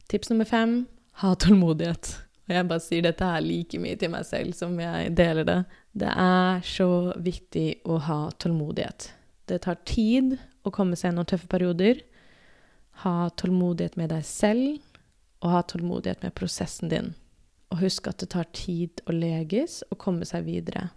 Tips 0.09 0.31
nummer 0.31 0.47
fem 0.49 0.79
ha 1.21 1.35
tålmodighet. 1.35 2.15
Og 2.49 2.55
jeg 2.55 2.65
bare 2.65 2.81
sier 2.81 3.05
dette 3.05 3.27
her 3.27 3.43
like 3.45 3.77
mye 3.77 3.97
til 3.99 4.09
meg 4.09 4.25
selv 4.25 4.55
som 4.57 4.73
jeg 4.81 5.11
deler 5.13 5.45
det. 5.45 5.59
Det 5.93 6.09
er 6.09 6.63
så 6.65 6.89
viktig 7.21 7.67
å 7.85 7.99
ha 8.07 8.19
tålmodighet. 8.41 9.11
Det 9.45 9.59
tar 9.65 9.77
tid 9.85 10.37
å 10.65 10.73
komme 10.73 10.97
seg 10.97 11.11
gjennom 11.11 11.27
tøffe 11.29 11.49
perioder. 11.51 12.01
Ha 13.03 13.29
tålmodighet 13.37 13.99
med 14.01 14.09
deg 14.13 14.25
selv, 14.25 14.79
og 15.39 15.53
ha 15.53 15.61
tålmodighet 15.63 16.25
med 16.25 16.35
prosessen 16.35 16.89
din. 16.91 17.13
Og 17.69 17.83
husk 17.83 18.09
at 18.09 18.23
det 18.23 18.31
tar 18.33 18.49
tid 18.55 19.03
å 19.05 19.13
leges 19.13 19.83
og 19.91 20.01
komme 20.01 20.25
seg 20.27 20.47
videre. 20.49 20.89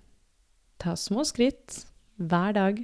Ta 0.82 0.96
små 0.98 1.24
skritt 1.28 1.84
hver 2.18 2.56
dag. 2.56 2.82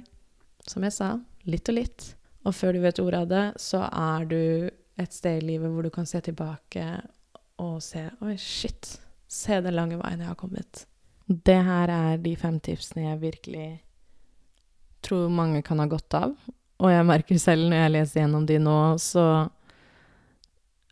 Som 0.69 0.85
jeg 0.85 0.95
sa, 0.95 1.13
litt 1.49 1.69
og 1.71 1.75
litt. 1.79 2.05
Og 2.47 2.55
før 2.55 2.75
du 2.75 2.83
vet 2.83 3.01
ordet 3.03 3.23
av 3.25 3.29
det, 3.31 3.45
så 3.59 3.83
er 3.87 4.27
du 4.29 4.41
et 4.99 5.15
sted 5.15 5.41
i 5.41 5.47
livet 5.53 5.71
hvor 5.71 5.83
du 5.83 5.91
kan 5.93 6.07
se 6.07 6.21
tilbake 6.23 6.85
og 7.59 7.81
se 7.83 8.05
Oi, 8.23 8.37
shit. 8.39 8.95
Se 9.29 9.59
den 9.61 9.75
lange 9.75 9.99
veien 9.99 10.23
jeg 10.23 10.31
har 10.31 10.39
kommet. 10.39 10.85
Det 11.27 11.59
her 11.65 11.91
er 11.93 12.21
de 12.23 12.33
fem 12.39 12.57
tipsene 12.63 13.05
jeg 13.05 13.21
virkelig 13.21 13.67
tror 15.05 15.29
mange 15.31 15.61
kan 15.63 15.79
ha 15.79 15.85
godt 15.87 16.15
av, 16.17 16.33
og 16.79 16.91
jeg 16.91 17.07
merker 17.07 17.39
selv 17.39 17.69
når 17.69 17.83
jeg 17.83 17.93
leser 17.95 18.21
gjennom 18.23 18.45
de 18.49 18.57
nå, 18.63 18.79
så 18.99 19.23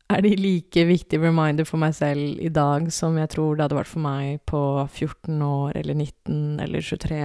er 0.08 0.24
de 0.24 0.32
like 0.40 0.84
viktig 0.88 1.20
reminder 1.20 1.68
for 1.68 1.82
meg 1.82 1.96
selv 1.98 2.40
i 2.40 2.52
dag 2.54 2.88
som 2.96 3.18
jeg 3.20 3.32
tror 3.34 3.56
det 3.56 3.66
hadde 3.66 3.80
vært 3.80 3.92
for 3.92 4.04
meg 4.04 4.40
på 4.48 4.62
14 4.86 5.42
år 5.44 5.76
eller 5.82 5.98
19 5.98 6.62
eller 6.64 6.86
23 6.86 7.20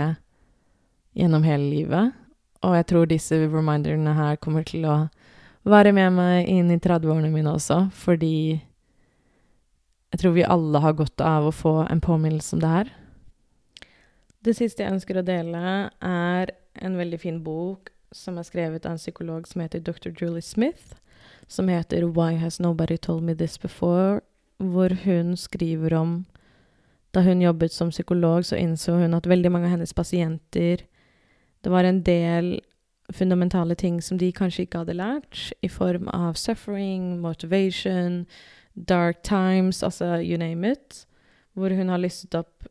gjennom 1.18 1.46
hele 1.46 1.68
livet. 1.68 2.18
Og 2.62 2.76
jeg 2.78 2.88
tror 2.90 3.06
disse 3.10 3.38
reminderne 3.42 4.14
her 4.16 4.40
kommer 4.42 4.66
til 4.66 4.86
å 4.86 4.96
være 5.68 5.92
med 5.94 6.16
meg 6.16 6.50
inn 6.50 6.72
i 6.74 6.80
30-årene 6.82 7.30
mine 7.30 7.54
også, 7.54 7.84
fordi 7.94 8.58
jeg 10.12 10.20
tror 10.20 10.34
vi 10.34 10.44
alle 10.44 10.82
har 10.82 10.96
godt 10.98 11.22
av 11.24 11.46
å 11.48 11.54
få 11.54 11.76
en 11.86 12.02
påminnelse 12.02 12.56
om 12.56 12.62
det 12.62 12.72
her. 12.72 12.90
Det 14.42 14.56
siste 14.58 14.82
jeg 14.82 14.94
ønsker 14.96 15.20
å 15.20 15.26
dele, 15.26 15.62
er 16.02 16.52
en 16.82 16.98
veldig 16.98 17.20
fin 17.22 17.38
bok 17.44 17.92
som 18.12 18.38
er 18.38 18.46
skrevet 18.46 18.84
av 18.84 18.96
en 18.96 19.00
psykolog 19.00 19.46
som 19.48 19.62
heter 19.62 19.80
dr. 19.80 20.10
Julie 20.10 20.42
Smith, 20.42 20.96
som 21.52 21.68
heter 21.68 22.02
Why 22.02 22.34
Has 22.40 22.60
Nobody 22.60 22.96
Told 22.96 23.22
Me 23.22 23.34
This 23.34 23.58
Before, 23.58 24.20
hvor 24.58 24.94
hun 25.04 25.36
skriver 25.36 25.94
om 25.94 26.24
Da 27.14 27.20
hun 27.20 27.42
jobbet 27.42 27.72
som 27.72 27.90
psykolog, 27.90 28.44
så 28.44 28.56
innså 28.56 28.92
hun 28.96 29.14
at 29.14 29.26
veldig 29.28 29.50
mange 29.52 29.66
av 29.68 29.74
hennes 29.74 29.92
pasienter 29.92 30.86
Det 31.64 31.70
var 31.70 31.84
en 31.84 32.02
del 32.02 32.60
fundamentale 33.12 33.74
ting 33.74 34.00
som 34.02 34.18
de 34.18 34.32
kanskje 34.32 34.62
ikke 34.64 34.78
hadde 34.78 34.96
lært, 34.96 35.52
i 35.62 35.68
form 35.68 36.08
av 36.08 36.34
suffering, 36.34 37.20
motivation, 37.20 38.26
dark 38.74 39.22
times, 39.22 39.82
altså 39.82 40.22
you 40.22 40.38
name 40.38 40.72
it, 40.72 41.06
hvor 41.52 41.68
hun 41.68 41.88
har 41.88 41.98
listet 41.98 42.34
opp 42.34 42.64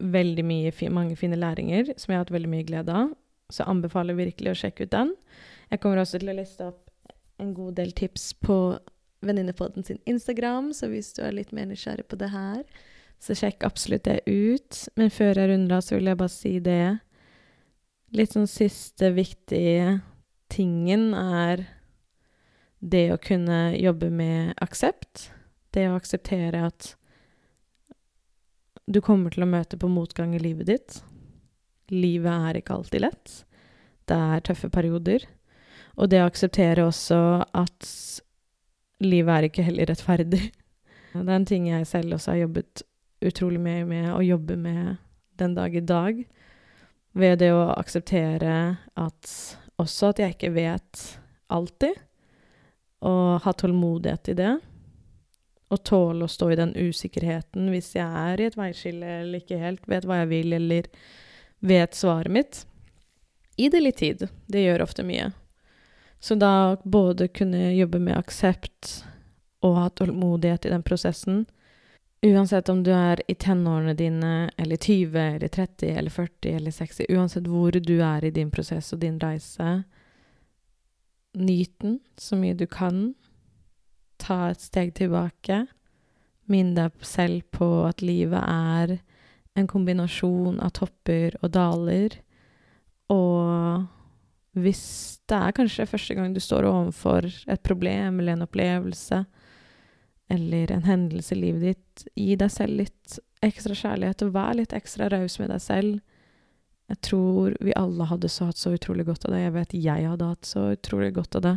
veldig 0.00 0.44
mye, 0.44 0.72
mange 0.90 1.16
fine 1.16 1.36
læringer 1.36 1.92
som 1.96 2.12
jeg 2.12 2.16
har 2.16 2.24
hatt 2.24 2.32
veldig 2.32 2.48
mye 2.48 2.64
glede 2.64 2.92
av, 2.92 3.12
så 3.50 3.62
jeg 3.62 3.70
anbefaler 3.74 4.16
virkelig 4.16 4.54
å 4.54 4.58
sjekke 4.62 4.86
ut 4.86 4.94
den. 4.94 5.12
Jeg 5.70 5.80
kommer 5.82 6.00
også 6.00 6.22
til 6.22 6.32
å 6.32 6.38
liste 6.40 6.70
opp 6.70 6.86
en 7.42 7.54
god 7.54 7.76
del 7.80 7.92
tips 7.96 8.32
på 8.44 8.58
Venninnepodden 9.26 9.84
sin 9.84 9.98
Instagram, 10.04 10.72
så 10.76 10.88
hvis 10.92 11.12
du 11.16 11.22
er 11.24 11.34
litt 11.34 11.52
mer 11.56 11.66
nysgjerrig 11.70 12.06
på 12.08 12.18
det 12.20 12.30
her, 12.32 12.62
så 13.22 13.36
sjekk 13.36 13.64
absolutt 13.66 14.04
det 14.06 14.20
ut. 14.28 14.82
Men 14.96 15.10
før 15.12 15.40
jeg 15.40 15.50
runder 15.50 15.78
av, 15.78 15.84
så 15.84 15.96
vil 15.96 16.10
jeg 16.10 16.20
bare 16.20 16.34
si 16.34 16.52
det. 16.62 16.98
Litt 18.16 18.36
sånn 18.36 18.48
siste 18.50 19.10
viktige 19.16 19.98
tingen 20.52 21.10
er 21.16 21.64
det 22.78 23.08
å 23.12 23.18
kunne 23.20 23.72
jobbe 23.74 24.12
med 24.14 24.54
aksept. 24.62 25.30
Det 25.74 25.88
å 25.88 25.96
akseptere 25.98 26.62
at 26.68 26.92
du 28.86 29.00
kommer 29.02 29.34
til 29.34 29.42
å 29.42 29.50
møte 29.50 29.78
på 29.80 29.90
motgang 29.90 30.36
i 30.36 30.42
livet 30.42 30.68
ditt. 30.70 31.00
Livet 31.90 32.30
er 32.30 32.60
ikke 32.60 32.76
alltid 32.76 33.02
lett. 33.02 33.32
Det 34.06 34.14
er 34.14 34.44
tøffe 34.46 34.70
perioder. 34.70 35.24
Og 35.96 36.10
det 36.12 36.20
å 36.20 36.28
akseptere 36.28 36.84
også 36.86 37.18
at 37.56 37.88
livet 39.04 39.32
er 39.32 39.48
ikke 39.48 39.64
heller 39.66 39.88
rettferdig. 39.90 40.44
Det 41.16 41.24
er 41.24 41.38
en 41.38 41.48
ting 41.48 41.70
jeg 41.70 41.86
selv 41.88 42.18
også 42.18 42.34
har 42.34 42.42
jobbet 42.42 42.82
utrolig 43.24 43.60
mye 43.62 43.84
med, 43.88 44.10
å 44.12 44.20
jobbe 44.20 44.56
med 44.60 44.98
den 45.40 45.54
dag 45.56 45.72
i 45.72 45.80
dag. 45.80 46.18
Ved 47.16 47.38
det 47.40 47.48
å 47.56 47.70
akseptere 47.72 48.56
at 49.00 49.30
også 49.80 50.10
at 50.12 50.20
jeg 50.20 50.36
ikke 50.36 50.52
vet 50.56 51.04
alltid, 51.52 51.96
og 53.06 53.40
ha 53.44 53.54
tålmodighet 53.56 54.32
i 54.32 54.36
det. 54.36 54.52
Og 55.72 55.82
tåle 55.88 56.26
å 56.26 56.30
stå 56.30 56.50
i 56.52 56.58
den 56.60 56.74
usikkerheten 56.76 57.70
hvis 57.72 57.94
jeg 57.96 58.06
er 58.06 58.40
i 58.40 58.46
et 58.50 58.58
veiskille 58.58 59.16
eller 59.22 59.40
ikke 59.40 59.60
helt 59.60 59.88
vet 59.90 60.04
hva 60.06 60.20
jeg 60.22 60.30
vil, 60.32 60.52
eller 60.60 60.90
vet 61.64 61.96
svaret 61.96 62.32
mitt. 62.32 62.62
Gi 63.56 63.72
det 63.72 63.82
litt 63.82 64.00
tid. 64.04 64.28
Det 64.46 64.62
gjør 64.66 64.84
ofte 64.84 65.04
mye. 65.06 65.32
Så 66.20 66.34
da 66.34 66.76
både 66.82 67.28
kunne 67.28 67.74
jobbe 67.74 68.00
med 68.02 68.16
aksept 68.18 69.04
og 69.64 69.76
ha 69.76 69.88
tålmodighet 69.90 70.66
i 70.66 70.72
den 70.72 70.82
prosessen, 70.86 71.44
uansett 72.26 72.68
om 72.68 72.82
du 72.82 72.90
er 72.94 73.20
i 73.28 73.34
tenårene 73.34 73.94
dine, 73.94 74.50
eller 74.56 74.76
20, 74.76 75.20
eller 75.20 75.48
30, 75.48 75.92
eller 75.98 76.10
40, 76.10 76.56
eller 76.56 76.70
60, 76.70 77.06
uansett 77.10 77.46
hvor 77.50 77.76
du 77.76 77.94
er 78.02 78.24
i 78.24 78.32
din 78.34 78.50
prosess 78.50 78.92
og 78.96 79.02
din 79.04 79.20
reise, 79.22 79.82
nyt 81.36 81.72
den 81.82 81.98
så 82.18 82.36
mye 82.40 82.56
du 82.56 82.66
kan 82.66 83.14
ta 84.20 84.50
et 84.50 84.62
steg 84.64 84.94
tilbake. 84.96 85.66
Minn 86.48 86.74
deg 86.76 86.94
selv 87.04 87.44
på 87.52 87.68
at 87.88 88.02
livet 88.04 88.40
er 88.40 88.96
en 89.56 89.68
kombinasjon 89.68 90.60
av 90.62 90.72
topper 90.76 91.36
og 91.42 91.52
daler. 91.52 92.16
Og 93.12 93.84
hvis 94.56 94.84
det 95.28 95.36
er 95.36 95.54
kanskje 95.56 95.88
første 95.90 96.16
gang 96.16 96.34
du 96.34 96.40
står 96.40 96.66
overfor 96.68 97.28
et 97.28 97.62
problem 97.66 98.20
eller 98.20 98.36
en 98.36 98.46
opplevelse 98.46 99.24
eller 100.32 100.72
en 100.72 100.86
hendelse 100.86 101.34
i 101.36 101.38
livet 101.38 101.62
ditt, 101.62 102.06
gi 102.18 102.34
deg 102.38 102.50
selv 102.50 102.80
litt 102.80 103.18
ekstra 103.46 103.76
kjærlighet 103.78 104.24
og 104.26 104.34
vær 104.34 104.56
litt 104.58 104.74
ekstra 104.74 105.10
raus 105.12 105.38
med 105.38 105.52
deg 105.52 105.62
selv. 105.62 106.00
Jeg 106.90 107.02
tror 107.02 107.56
vi 107.62 107.74
alle 107.78 108.08
hadde 108.10 108.30
så 108.30 108.48
hatt 108.48 108.58
så 108.58 108.72
utrolig 108.74 109.06
godt 109.06 109.26
av 109.26 109.34
det. 109.34 109.44
Jeg 109.44 109.54
vet 109.54 109.76
jeg 109.76 110.08
hadde 110.10 110.30
hatt 110.32 110.48
så 110.48 110.68
utrolig 110.74 111.12
godt 111.14 111.38
av 111.38 111.46
det. 111.46 111.56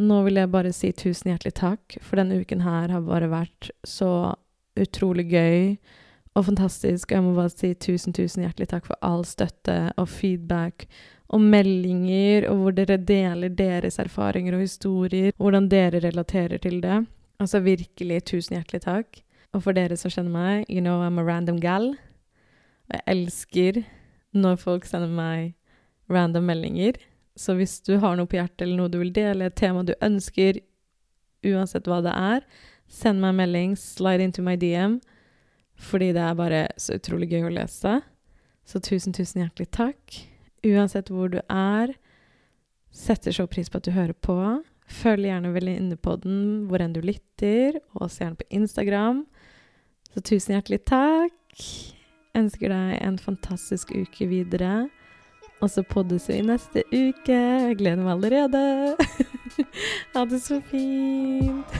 Nå 0.00 0.22
vil 0.24 0.40
jeg 0.40 0.52
bare 0.52 0.72
si 0.72 0.92
tusen 0.96 1.32
hjertelig 1.32 1.56
takk, 1.60 1.98
for 2.00 2.20
denne 2.20 2.40
uken 2.40 2.64
her 2.64 2.92
har 2.92 3.04
bare 3.04 3.28
vært 3.32 3.68
så 3.84 4.34
utrolig 4.80 5.26
gøy 5.32 5.76
og 6.34 6.46
fantastisk. 6.48 7.10
Og 7.10 7.18
jeg 7.18 7.26
må 7.26 7.34
bare 7.36 7.52
si 7.52 7.74
tusen, 7.76 8.16
tusen 8.16 8.44
hjertelig 8.44 8.70
takk 8.72 8.88
for 8.88 9.00
all 9.04 9.24
støtte 9.28 9.78
og 10.00 10.08
feedback 10.10 10.88
og 11.32 11.40
meldinger, 11.40 12.48
og 12.50 12.60
hvor 12.60 12.74
dere 12.76 12.98
deler 13.00 13.48
deres 13.48 13.98
erfaringer 13.98 14.56
og 14.56 14.64
historier, 14.64 15.32
hvordan 15.40 15.68
dere 15.72 16.02
relaterer 16.04 16.60
til 16.60 16.80
det. 16.82 17.04
Altså 17.40 17.60
virkelig 17.64 18.24
tusen 18.24 18.58
hjertelig 18.58 18.84
takk. 18.84 19.20
Og 19.54 19.62
for 19.62 19.76
dere 19.76 19.96
som 19.96 20.10
kjenner 20.10 20.34
meg, 20.34 20.68
you 20.68 20.82
know 20.82 21.00
I'm 21.02 21.20
a 21.20 21.24
random 21.24 21.60
gal. 21.62 21.94
Og 22.88 22.96
jeg 22.98 23.04
elsker 23.06 23.82
når 24.34 24.60
folk 24.60 24.86
sender 24.88 25.10
meg 25.10 25.54
random 26.10 26.44
meldinger. 26.50 26.98
Så 27.36 27.54
hvis 27.58 27.80
du 27.80 27.96
har 27.98 28.16
noe 28.16 28.30
på 28.30 28.38
hjertet 28.38 28.66
eller 28.66 28.78
noe 28.78 28.92
du 28.92 29.00
vil 29.00 29.14
dele, 29.14 29.48
et 29.48 29.58
tema 29.58 29.82
du 29.82 29.94
ønsker, 30.02 30.60
uansett 31.44 31.88
hva 31.90 32.00
det 32.04 32.14
er, 32.14 32.44
send 32.90 33.22
meg 33.22 33.34
en 33.34 33.40
melding, 33.42 33.74
slide 33.78 34.22
into 34.22 34.42
my 34.44 34.54
DM, 34.60 35.00
fordi 35.74 36.12
det 36.14 36.22
er 36.22 36.38
bare 36.38 36.66
så 36.78 36.98
utrolig 36.98 37.32
gøy 37.32 37.48
å 37.48 37.54
lese. 37.56 37.98
Så 38.64 38.80
tusen, 38.80 39.14
tusen 39.16 39.42
hjertelig 39.42 39.70
takk. 39.74 40.20
Uansett 40.64 41.10
hvor 41.12 41.28
du 41.32 41.40
er, 41.48 41.94
setter 42.94 43.34
så 43.34 43.46
pris 43.50 43.70
på 43.70 43.80
at 43.80 43.88
du 43.88 43.92
hører 43.94 44.16
på. 44.16 44.38
Følg 44.84 45.28
gjerne 45.28 45.52
veldig 45.54 45.76
inne 45.80 45.96
på 46.00 46.16
den 46.22 46.66
hvor 46.68 46.82
enn 46.84 46.94
du 46.96 47.00
lytter, 47.04 47.80
og 47.94 48.06
også 48.08 48.24
gjerne 48.24 48.40
på 48.40 48.48
Instagram. 48.60 49.24
Så 50.14 50.22
tusen 50.24 50.56
hjertelig 50.56 50.84
takk. 50.88 51.64
Ønsker 52.38 52.72
deg 52.72 52.98
en 53.00 53.18
fantastisk 53.20 53.94
uke 53.94 54.28
videre. 54.30 54.86
Og 55.62 55.70
så 55.70 55.84
poddes 55.86 56.28
vi 56.28 56.40
neste 56.44 56.84
uke. 56.92 57.34
Jeg 57.34 57.78
gleder 57.80 58.02
meg 58.02 58.16
allerede. 58.16 58.64
ha 60.14 60.26
det 60.28 60.42
så 60.44 60.60
fint. 60.70 61.78